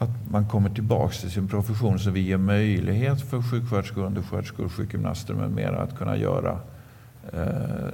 [0.00, 5.34] att man kommer tillbaka till sin profession så vi ger möjlighet för sjuksköterskor, undersköterskor, sjukgymnaster
[5.34, 6.60] med mera att kunna göra
[7.32, 7.88] eh,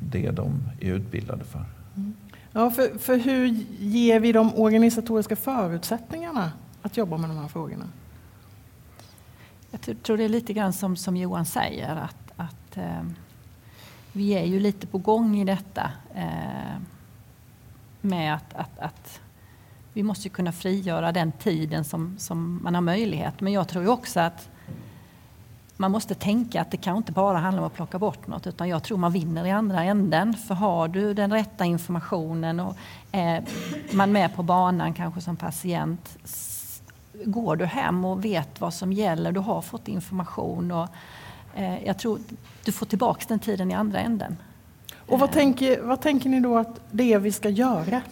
[0.00, 1.64] det de är utbildade för.
[1.96, 2.14] Mm.
[2.52, 3.46] Ja, för, för hur
[3.78, 6.52] ger vi de organisatoriska förutsättningarna
[6.82, 7.84] att jobba med de här frågorna?
[9.70, 13.02] Jag tror det är lite grann som, som Johan säger att, att eh,
[14.12, 16.78] vi är ju lite på gång i detta eh,
[18.00, 19.20] med att, att, att,
[19.92, 23.40] vi måste kunna frigöra den tiden som, som man har möjlighet.
[23.40, 24.48] Men jag tror också att
[25.76, 28.68] man måste tänka att det kan inte bara handla om att plocka bort något utan
[28.68, 30.34] jag tror man vinner i andra änden.
[30.34, 32.76] För har du den rätta informationen och
[33.12, 33.44] är
[33.92, 36.18] man med på banan kanske som patient
[37.24, 40.88] går du hem och vet vad som gäller, du har fått information och
[41.54, 42.18] eh, jag tror
[42.64, 44.36] du får tillbaka den tiden i andra änden.
[45.06, 48.02] Och vad tänker, vad tänker ni då att det är vi ska göra?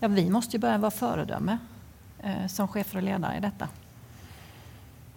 [0.00, 1.58] Ja, vi måste ju börja vara föredöme
[2.22, 3.68] eh, som chefer och ledare i detta.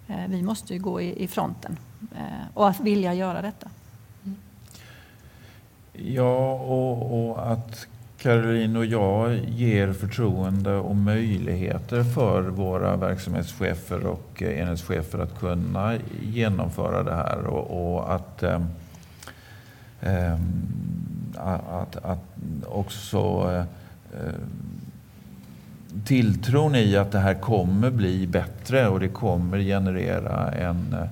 [0.07, 1.77] Eh, vi måste ju gå i, fronten
[2.15, 3.69] eh, och att vilja göra detta.
[4.23, 4.37] Mm.
[5.93, 7.87] Ja, och, och, att
[8.17, 17.03] Caroline och jag ger förtroende och möjligheter för våra verksamhetschefer och enhetschefer att kunna genomföra
[17.03, 18.61] det här och, och att, eh,
[21.35, 22.23] att, att
[22.65, 23.63] också eh,
[26.05, 31.09] tilltron i att det här kommer bli bättre och det kommer generera en eh,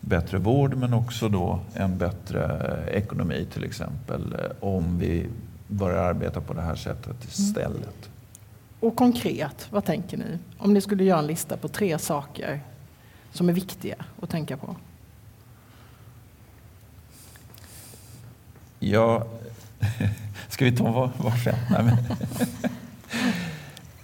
[0.00, 5.26] bättre vård men också då en bättre ekonomi till exempel om vi
[5.68, 7.28] börjar arbeta på det här sättet mm.
[7.28, 7.74] istället.
[7.74, 8.10] Mm.
[8.80, 10.38] Och konkret, vad tänker ni?
[10.58, 12.60] Om ni skulle göra en lista på tre saker
[13.32, 14.76] som är viktiga att tänka på.
[18.78, 19.26] Ja,
[20.54, 21.54] ska vi ta var, varsin?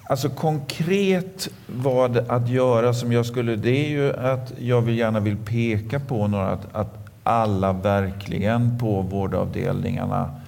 [0.03, 5.21] Alltså konkret vad att göra som jag skulle, det är ju att jag vill gärna
[5.21, 10.41] vill peka på några, att, att alla verkligen på vårdavdelningarna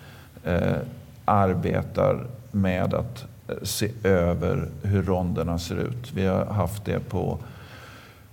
[0.44, 0.76] eh,
[1.24, 6.12] arbetar med att eh, se över hur ronderna ser ut.
[6.12, 7.38] Vi har haft det på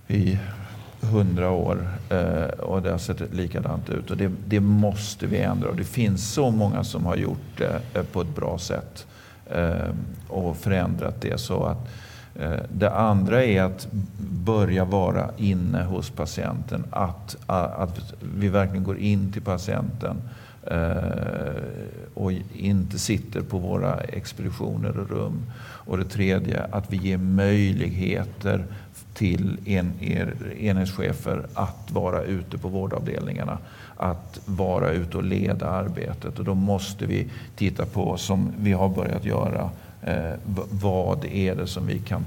[0.08, 0.38] i
[1.00, 4.10] hundra år eh, och det har sett likadant ut.
[4.10, 7.80] Och det, det, måste vi ändra och det finns så många som har gjort det
[7.94, 9.06] eh, på ett bra sätt
[9.50, 9.94] eh,
[10.28, 11.40] och förändrat det.
[11.40, 11.88] så att
[12.34, 13.88] eh, det andra är att
[14.44, 16.84] börja vara inne hos patienten.
[16.90, 20.16] Att, att vi verkligen går in till patienten
[20.66, 21.62] eh,
[22.14, 25.42] och inte sitter på våra expeditioner och rum.
[25.60, 28.64] Och det tredje, att vi ger möjligheter
[29.20, 33.58] till en, er, enhetschefer att vara ute på vårdavdelningarna.
[33.96, 36.38] Att vara ute och leda arbetet.
[36.38, 39.70] Och då måste vi titta på, som vi har börjat göra,
[40.02, 40.32] eh,
[40.70, 42.24] vad är det som vi kan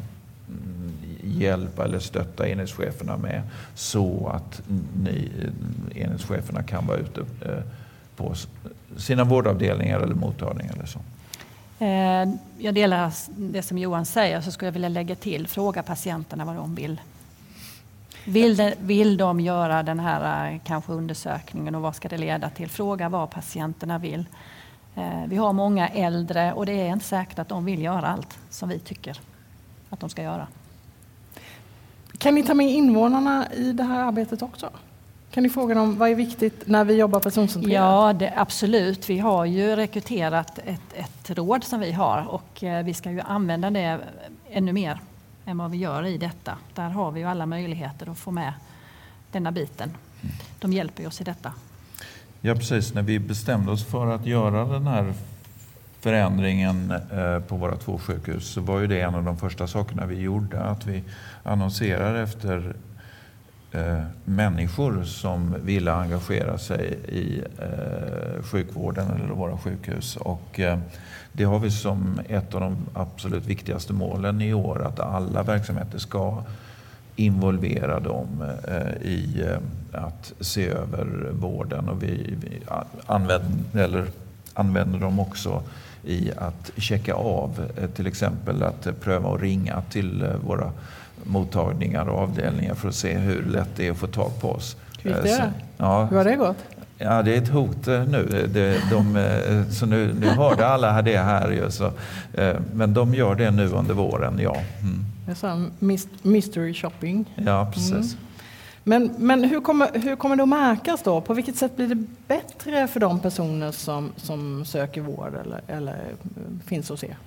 [0.48, 3.42] mm, hjälpa eller stötta enhetscheferna med
[3.76, 4.62] så att
[5.04, 5.32] ni,
[5.96, 7.64] enhetscheferna kan vara ute eh,
[8.16, 8.36] på
[8.98, 10.74] sina vårdavdelningar eller mottagningar?
[10.74, 11.00] Eller så?
[11.80, 16.46] Eh, jag delar det som Johan säger, så skulle jag vilja lägga till, fråga patienterna
[16.46, 17.02] vad de vill.
[18.26, 22.50] Vill de, vill de göra den här eh, kanske undersökningen och vad ska det leda
[22.50, 22.70] till?
[22.70, 24.26] Fråga vad patienterna vill.
[24.96, 28.40] Eh, vi har många äldre och det är inte säkert att de vill göra allt
[28.50, 29.20] som vi tycker
[29.90, 30.48] att de ska göra.
[32.18, 34.70] Kan ni ta med invånarna i det här arbetet också?
[35.34, 37.74] Kan ni fråga dem vad är viktigt när vi jobbar personcentrerat?
[37.74, 39.10] Ja, det, absolut.
[39.10, 43.22] Vi har ju rekryterat ett, ett råd som vi har och eh, vi ska ju
[43.22, 44.00] använda det
[44.50, 45.00] ännu mer
[45.46, 46.58] än vad vi gör i detta.
[46.74, 48.54] Där har vi ju alla möjligheter att få med
[49.32, 49.92] denna biten.
[50.60, 51.54] De hjälper oss i detta.
[52.42, 52.94] Ja, precis.
[52.94, 55.14] När vi bestämde oss för att göra den här
[56.00, 60.06] förändringen eh, på våra två sjukhus så var ju det en av de första sakerna
[60.06, 60.60] vi gjorde.
[60.60, 61.04] Att vi
[61.44, 62.76] annonserar efter
[63.74, 70.16] eh, människor som ville engagera sig i eh, sjukvården eller våra sjukhus.
[70.18, 70.80] Och, eh,
[71.32, 75.98] det har vi som ett av de absolut viktigaste målen i år, att alla verksamheter
[76.00, 76.44] ska
[77.16, 78.28] involvera dem
[78.68, 81.90] eh, i eh, att se över vården.
[81.90, 82.62] Och vi, vi
[83.06, 84.06] använder, eller
[84.54, 85.64] använder dem också
[86.04, 90.72] i att checka av, eh, till exempel att pröva att ringa till eh, våra
[91.24, 94.78] mottagningar och avdelningar för att se hur lätt det är att få tag på oss.
[95.02, 95.30] Hur gick det?
[95.30, 95.44] Så,
[95.78, 96.58] ja, hur har det gått?
[96.98, 98.50] Ja, det är ett hot eh, nu.
[98.54, 101.72] De, de, eh, så nu, nu hörde alla det här ju.
[101.72, 101.92] Så,
[102.34, 104.56] eh, men de gör det nu under våren, ja.
[104.82, 105.06] Mm.
[105.26, 105.66] Det är så
[106.22, 107.26] mystery shopping.
[107.36, 107.92] Ja, precis.
[107.92, 108.18] Mm.
[108.84, 111.22] Men, men hur, kommer, hur kommer det att märkas då?
[111.22, 115.98] På vilket sätt blir det bättre för de personer som, som söker vård eller, eller
[116.66, 117.18] finns hos er?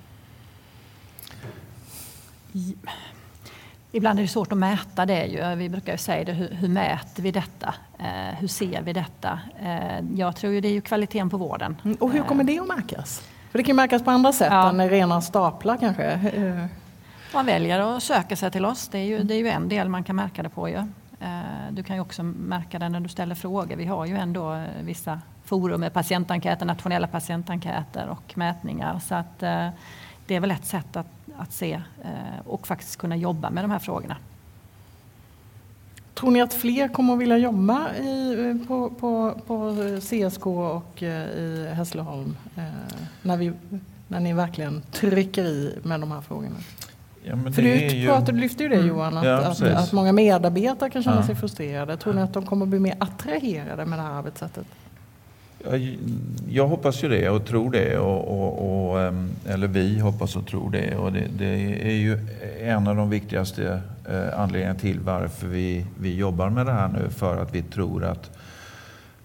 [3.97, 5.25] Ibland är det svårt att mäta det.
[5.25, 5.55] Ju.
[5.55, 7.73] Vi brukar ju säga det, hur, hur mäter vi detta?
[7.99, 9.39] Eh, hur ser vi detta?
[9.61, 11.77] Eh, jag tror ju det är ju kvaliteten på vården.
[11.85, 13.23] Mm, och hur kommer det att märkas?
[13.51, 14.69] För det kan ju märkas på andra sätt ja.
[14.69, 16.03] än rena staplar kanske.
[16.03, 16.65] Eh.
[17.33, 18.87] Man väljer att söka sig till oss.
[18.87, 20.69] Det är ju, det är ju en del man kan märka det på.
[20.69, 20.75] Ju.
[21.19, 23.75] Eh, du kan ju också märka det när du ställer frågor.
[23.75, 28.99] Vi har ju ändå eh, vissa forum med patientenkäter, nationella patientenkäter och mätningar.
[28.99, 29.69] Så att, eh,
[30.27, 31.07] det är väl ett sätt att
[31.37, 34.17] att se eh, och faktiskt kunna jobba med de här frågorna.
[36.13, 41.27] Tror ni att fler kommer att vilja jobba i, på, på, på CSK och eh,
[41.27, 42.63] i Hässleholm eh,
[43.21, 43.53] när, vi,
[44.07, 46.55] när ni verkligen trycker i med de här frågorna?
[47.23, 48.21] Ja, För du, ju...
[48.25, 48.87] du lyfte ju det mm.
[48.87, 51.25] Johan, att, ja, att, att, många medarbetare kan känna ja.
[51.25, 51.97] sig frustrerade.
[51.97, 54.67] Tror ni att de kommer att bli mer attraherade med det här arbetssättet?
[56.49, 57.97] Jag hoppas ju det och tror det.
[57.97, 60.95] Och, och, och, ehm, eller vi hoppas och tror det.
[60.95, 61.45] Och det, det,
[61.87, 62.19] är ju
[62.61, 67.09] en av de viktigaste eh, anledningarna till varför vi, vi jobbar med det här nu.
[67.09, 68.31] För att vi tror att,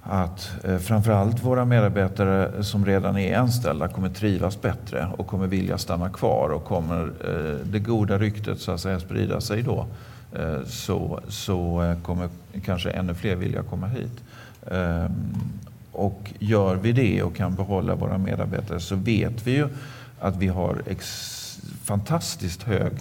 [0.03, 5.79] att eh, framförallt våra medarbetare som redan är anställda kommer trivas bättre och kommer vilja
[5.79, 9.87] stanna kvar och kommer eh, det goda ryktet så att säga sprida sig då
[10.67, 12.29] så, så kommer
[12.65, 14.23] kanske ännu fler vilja komma hit.
[14.71, 15.13] Ehm,
[15.93, 19.69] och gör vi det och kan behålla våra medarbetare så vet vi ju
[20.21, 20.83] att vi har
[21.85, 22.93] fantastiskt hög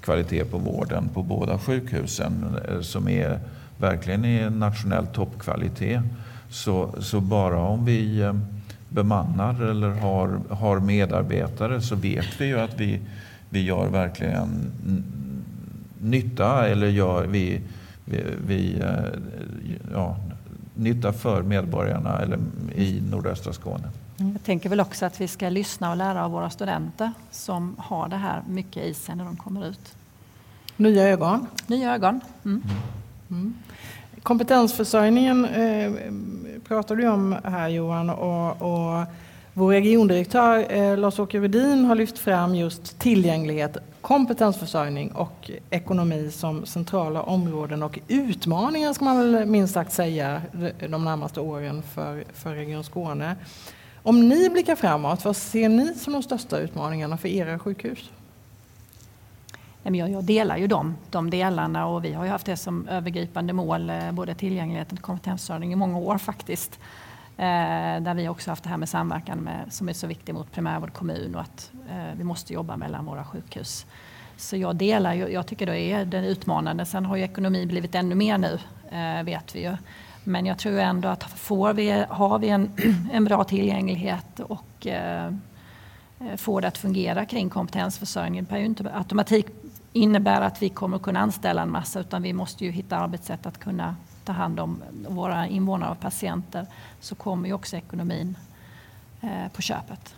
[0.00, 3.40] kvalitet på vården på båda sjukhusen eh, som är
[3.78, 6.02] verkligen är nationell toppkvalitet.
[6.50, 8.34] Så, så bara om vi eh,
[8.88, 13.00] bemannar eller har, har medarbetare så vet vi ju att vi,
[13.50, 14.72] vi gör verkligen
[16.00, 17.60] nytta eller gör vi,
[18.04, 19.20] vi, vi eh,
[19.92, 20.16] ja,
[20.74, 22.38] nytta för medborgarna eller
[22.74, 23.88] i nordöstra Skåne.
[24.18, 24.32] Mm.
[24.32, 28.08] Jag tänker väl också att vi ska lyssna och lära av våra studenter som har
[28.08, 29.94] det här mycket i sig när de kommer ut.
[30.76, 31.46] Nya ögon.
[31.66, 32.20] Nya ögon.
[32.44, 32.62] Mm.
[33.30, 33.54] Mm.
[34.22, 35.92] Kompetensförsörjningen eh,
[36.68, 39.06] pratar du om här Johan och, och
[39.54, 47.22] vår regiondirektör eh, Lars-Åke Rudin har lyft fram just tillgänglighet, kompetensförsörjning och ekonomi som centrala
[47.22, 50.42] områden och utmaningar ska man väl minst sagt säga
[50.88, 53.36] de närmaste åren för, för Region Skåne.
[54.02, 58.10] Om ni blickar framåt, vad ser ni som de största utmaningarna för era sjukhus?
[59.82, 63.90] Jag delar ju de, de delarna och vi har ju haft det som övergripande mål,
[63.90, 66.78] eh, både tillgänglighet och kompetensförsörjning i många år faktiskt.
[67.36, 70.52] Eh, där vi också haft det här med samverkan med, som är så viktig mot
[70.52, 73.86] primärvård kommun och att eh, vi måste jobba mellan våra sjukhus.
[74.36, 76.84] Så jag delar, jag tycker det är den utmanande.
[76.84, 78.58] Sen har ju ekonomi blivit ännu mer nu,
[78.90, 79.76] eh, vet vi ju.
[80.24, 82.70] Men jag tror ändå att får vi, har vi en,
[83.12, 88.44] en bra tillgänglighet och eh, eh, får det att fungera kring kompetensförsörjningen.
[88.44, 89.46] Behöver ju inte automatik
[89.92, 93.46] innebära att vi kommer att kunna anställa en massa utan vi måste ju hitta arbetssätt
[93.46, 96.66] att kunna ta hand om våra invånare och patienter.
[97.00, 98.36] Så kommer ju också ekonomin
[99.20, 100.14] eh, på köpet.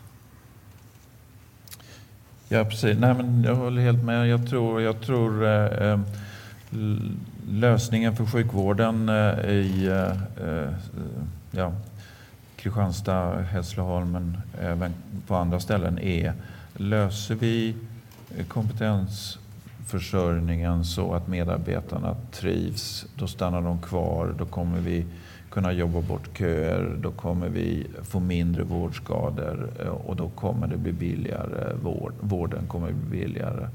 [2.48, 4.28] Ja precis, Nej, men jag håller helt med.
[4.28, 5.98] Jag tror, jag tror eh, eh
[7.48, 10.72] lösningen för sjukvården eh, i eh, eh
[11.50, 11.72] ja,
[12.57, 14.92] Kristianstad, Hässleholmen, även
[15.26, 16.32] på andra ställen är
[16.76, 17.74] löser vi
[18.48, 19.38] kompetens
[19.87, 25.07] försörjningen så att medarbetarna trivs, då stannar de kvar, då kommer vi
[25.51, 30.76] kunna jobba bort köer, då kommer vi få mindre vårdskador eh, och då kommer det
[30.76, 32.12] bli billigare vård.
[32.20, 33.68] Vården kommer bli billigare.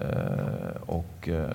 [0.00, 1.50] Eh, och eh,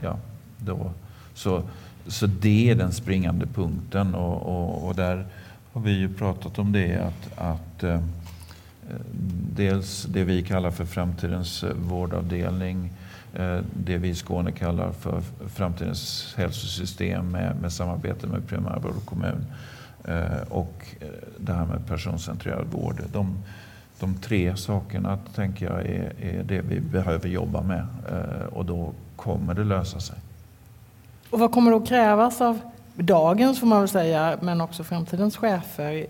[0.00, 0.18] ja,
[0.58, 0.90] då.
[1.34, 1.62] Så,
[2.06, 5.26] så det är den springande punkten och, och, och där
[5.72, 7.84] har vi ju pratat om det att, att
[9.56, 12.99] dels det vi kallar för framtidens vårdavdelning, eh,
[13.34, 19.06] Eh, det vi i Skåne kallar för framtidens hälsosystem med, med samarbete med primärvård och
[19.06, 19.46] kommun
[20.04, 21.08] eh, och eh,
[21.38, 23.02] det här med personcentrerad vård.
[23.12, 23.42] De,
[24.00, 27.86] de tre sakerna tänker jag är, är det vi behöver jobba med
[28.52, 30.16] och då kommer det lösa sig.
[31.30, 32.58] Och vad kommer att krävas av
[32.94, 36.06] dagens, får man väl säga, men också framtidens chefer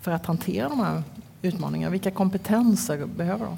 [0.00, 1.02] för att hantera de här
[1.42, 1.90] utmaningarna?
[1.90, 3.56] Vilka kompetenser behöver de?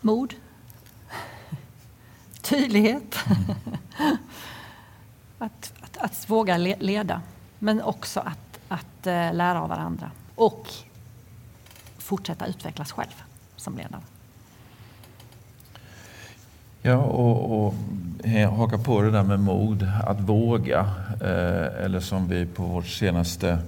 [0.00, 0.34] Mod.
[2.42, 3.16] Tydlighet.
[5.38, 7.22] att, att, att, våga leda,
[7.58, 10.10] men också att, att eh, lära av varandra.
[10.34, 10.68] Och
[11.98, 13.22] fortsätta utvecklas själv
[13.56, 14.02] som ledare.
[16.82, 17.74] Ja, och, och
[18.56, 20.80] haka på det där med mod, att våga.
[21.20, 23.58] Eh, eller som vi på vårt senaste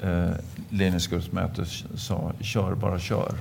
[0.00, 0.30] eh,
[0.70, 1.64] ledningsgruppsmöte
[1.96, 3.34] sa, kör bara kör.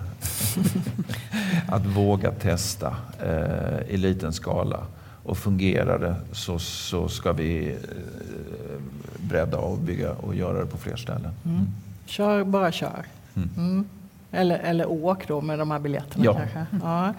[1.68, 4.80] att våga testa eh, i liten skala.
[5.24, 8.82] Och fungerar det så, så ska vi eh,
[9.18, 11.32] bredda och bygga och göra det på fler ställen.
[11.46, 11.58] Mm.
[11.58, 11.68] Mm.
[12.06, 13.06] Kör bara kör.
[13.36, 13.50] Mm.
[13.58, 13.86] mm.
[14.32, 16.34] Eller, eller åk då med de här biljetterna ja.
[16.34, 16.66] kanske.
[16.82, 17.14] Ja.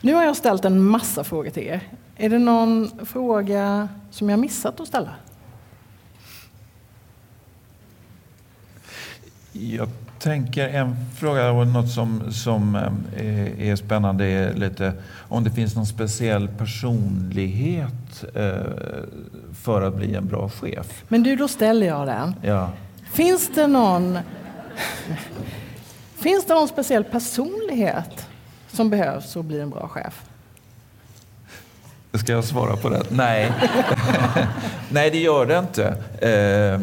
[0.00, 1.80] Nu har jag ställt en massa frågor till er.
[2.16, 5.10] Är det någon fråga som jag missat att ställa?
[9.52, 9.88] Jag
[10.18, 12.74] tänker en fråga och något som, som
[13.16, 14.92] eh, är spännande är lite
[15.28, 18.52] om det finns någon speciell personlighet eh,
[19.62, 21.04] för att bli en bra chef.
[21.08, 22.34] Men du, då ställer jag den.
[22.42, 22.70] Ja.
[23.12, 24.18] Finns det någon
[26.16, 28.26] Finns det någon speciell personlighet
[28.68, 30.29] som behövs för att bli en bra chef?
[32.12, 33.02] Ska jag svara på det?
[33.10, 33.52] Nej.
[34.92, 35.96] Nej, det gör det inte.
[36.18, 36.80] Eh,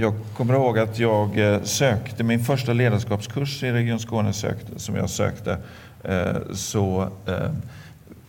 [0.00, 4.96] jag kommer ihåg att jag eh, sökte min första ledarskapskurs i Region Skåne sökte, som
[4.96, 5.58] jag sökte.
[6.04, 7.08] Eh, så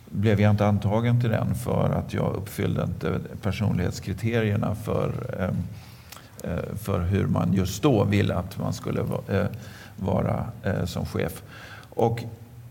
[0.08, 5.12] blev jag inte antagen till den för att jag uppfyllde inte personlighetskriterierna för,
[6.82, 9.00] för hur man just då ville att man skulle
[9.96, 10.46] vara
[10.84, 11.42] som chef.
[11.90, 12.24] Och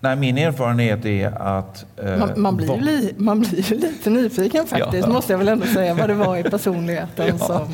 [0.04, 1.86] Nej, min erfarenhet är att...
[1.98, 5.14] Eh, man, man, blir li, man blir lite nyfiken faktiskt, ja.
[5.14, 7.38] måste jag väl ändå säga, vad det var i personligheten ja.
[7.38, 7.62] som...
[7.62, 7.68] Eh...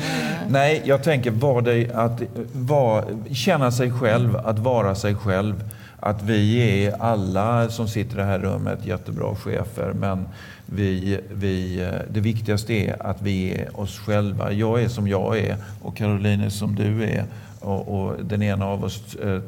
[0.48, 2.22] Nej, jag tänker var det att
[2.52, 5.64] var, känna sig själv, att vara sig själv.
[6.00, 10.28] Att vi är alla som sitter i det här rummet jättebra chefer, men
[10.66, 14.52] vi, vi, eh, det viktigaste är att vi är oss själva.
[14.52, 17.24] Jag är som jag är och Caroline är som du är.
[17.60, 19.40] Och, och, den ena av oss eh,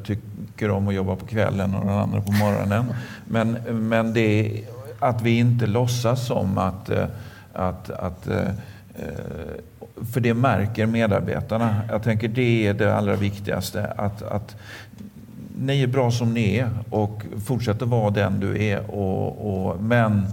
[0.60, 2.94] tycker om att jobba på kvällen och den andra på morgonen.
[3.24, 3.52] Men,
[3.88, 4.64] men det är
[4.98, 7.04] att vi inte låtsas som att, eh,
[7.52, 8.48] att, att eh,
[8.94, 11.80] eh, för det märker medarbetarna.
[11.88, 13.86] Jag tänker det är det allra viktigaste.
[13.96, 14.56] Att, att
[15.58, 18.90] ni är bra som ni är och fortsätter vara den du är.
[18.90, 20.26] Och, och men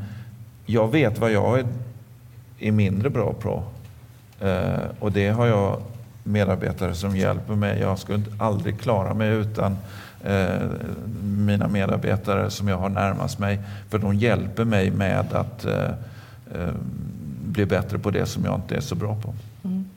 [0.66, 1.66] jag vet vad jag är,
[2.60, 3.64] är mindre bra på.
[5.00, 5.82] och det har jag
[6.24, 7.80] medarbetare som hjälper mig.
[7.80, 9.78] Jag skulle aldrig klara mig utan
[10.24, 10.70] eh,
[11.22, 13.60] mina medarbetare som jag har närmast mig.
[13.90, 15.90] För de hjälper mig med att eh,
[16.54, 16.74] eh,
[17.46, 19.34] bli bättre på det som jag inte är så bra på.
[19.64, 19.90] Mm.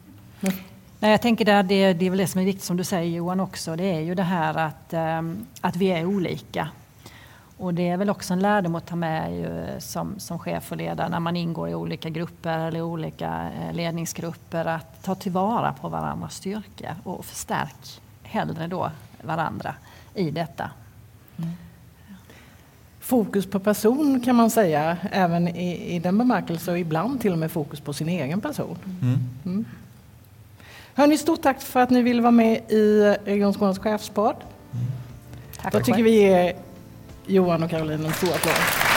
[1.01, 3.17] Nej, jag tänker där, det, det är väl det som är viktigt som du säger
[3.17, 3.77] Johan också.
[3.77, 5.23] Det är ju det här att, eh,
[5.61, 6.69] att vi är olika.
[7.61, 10.77] Och det är väl också en lärdom att ta med ju, som, som chef och
[10.77, 15.89] ledare när man ingår i olika grupper eller olika eh, ledningsgrupper att ta tillvara på
[15.89, 18.91] varandras styrkor och förstärk hellre då
[19.23, 19.75] varandra
[20.15, 20.71] i detta.
[21.37, 21.51] Mm.
[23.01, 27.39] Fokus på person kan man säga, även i, i den bemärkelsen och ibland till och
[27.39, 28.79] med fokus på sin egen person.
[29.03, 29.19] Mm.
[29.45, 29.65] Mm.
[30.95, 34.37] Hörni, stort tack för att ni ville vara med i Region Skånes chefspodd.
[34.73, 34.87] Mm.
[35.63, 36.53] Tack Då tycker vi
[37.27, 38.90] Johan och Caroline en stor applåd.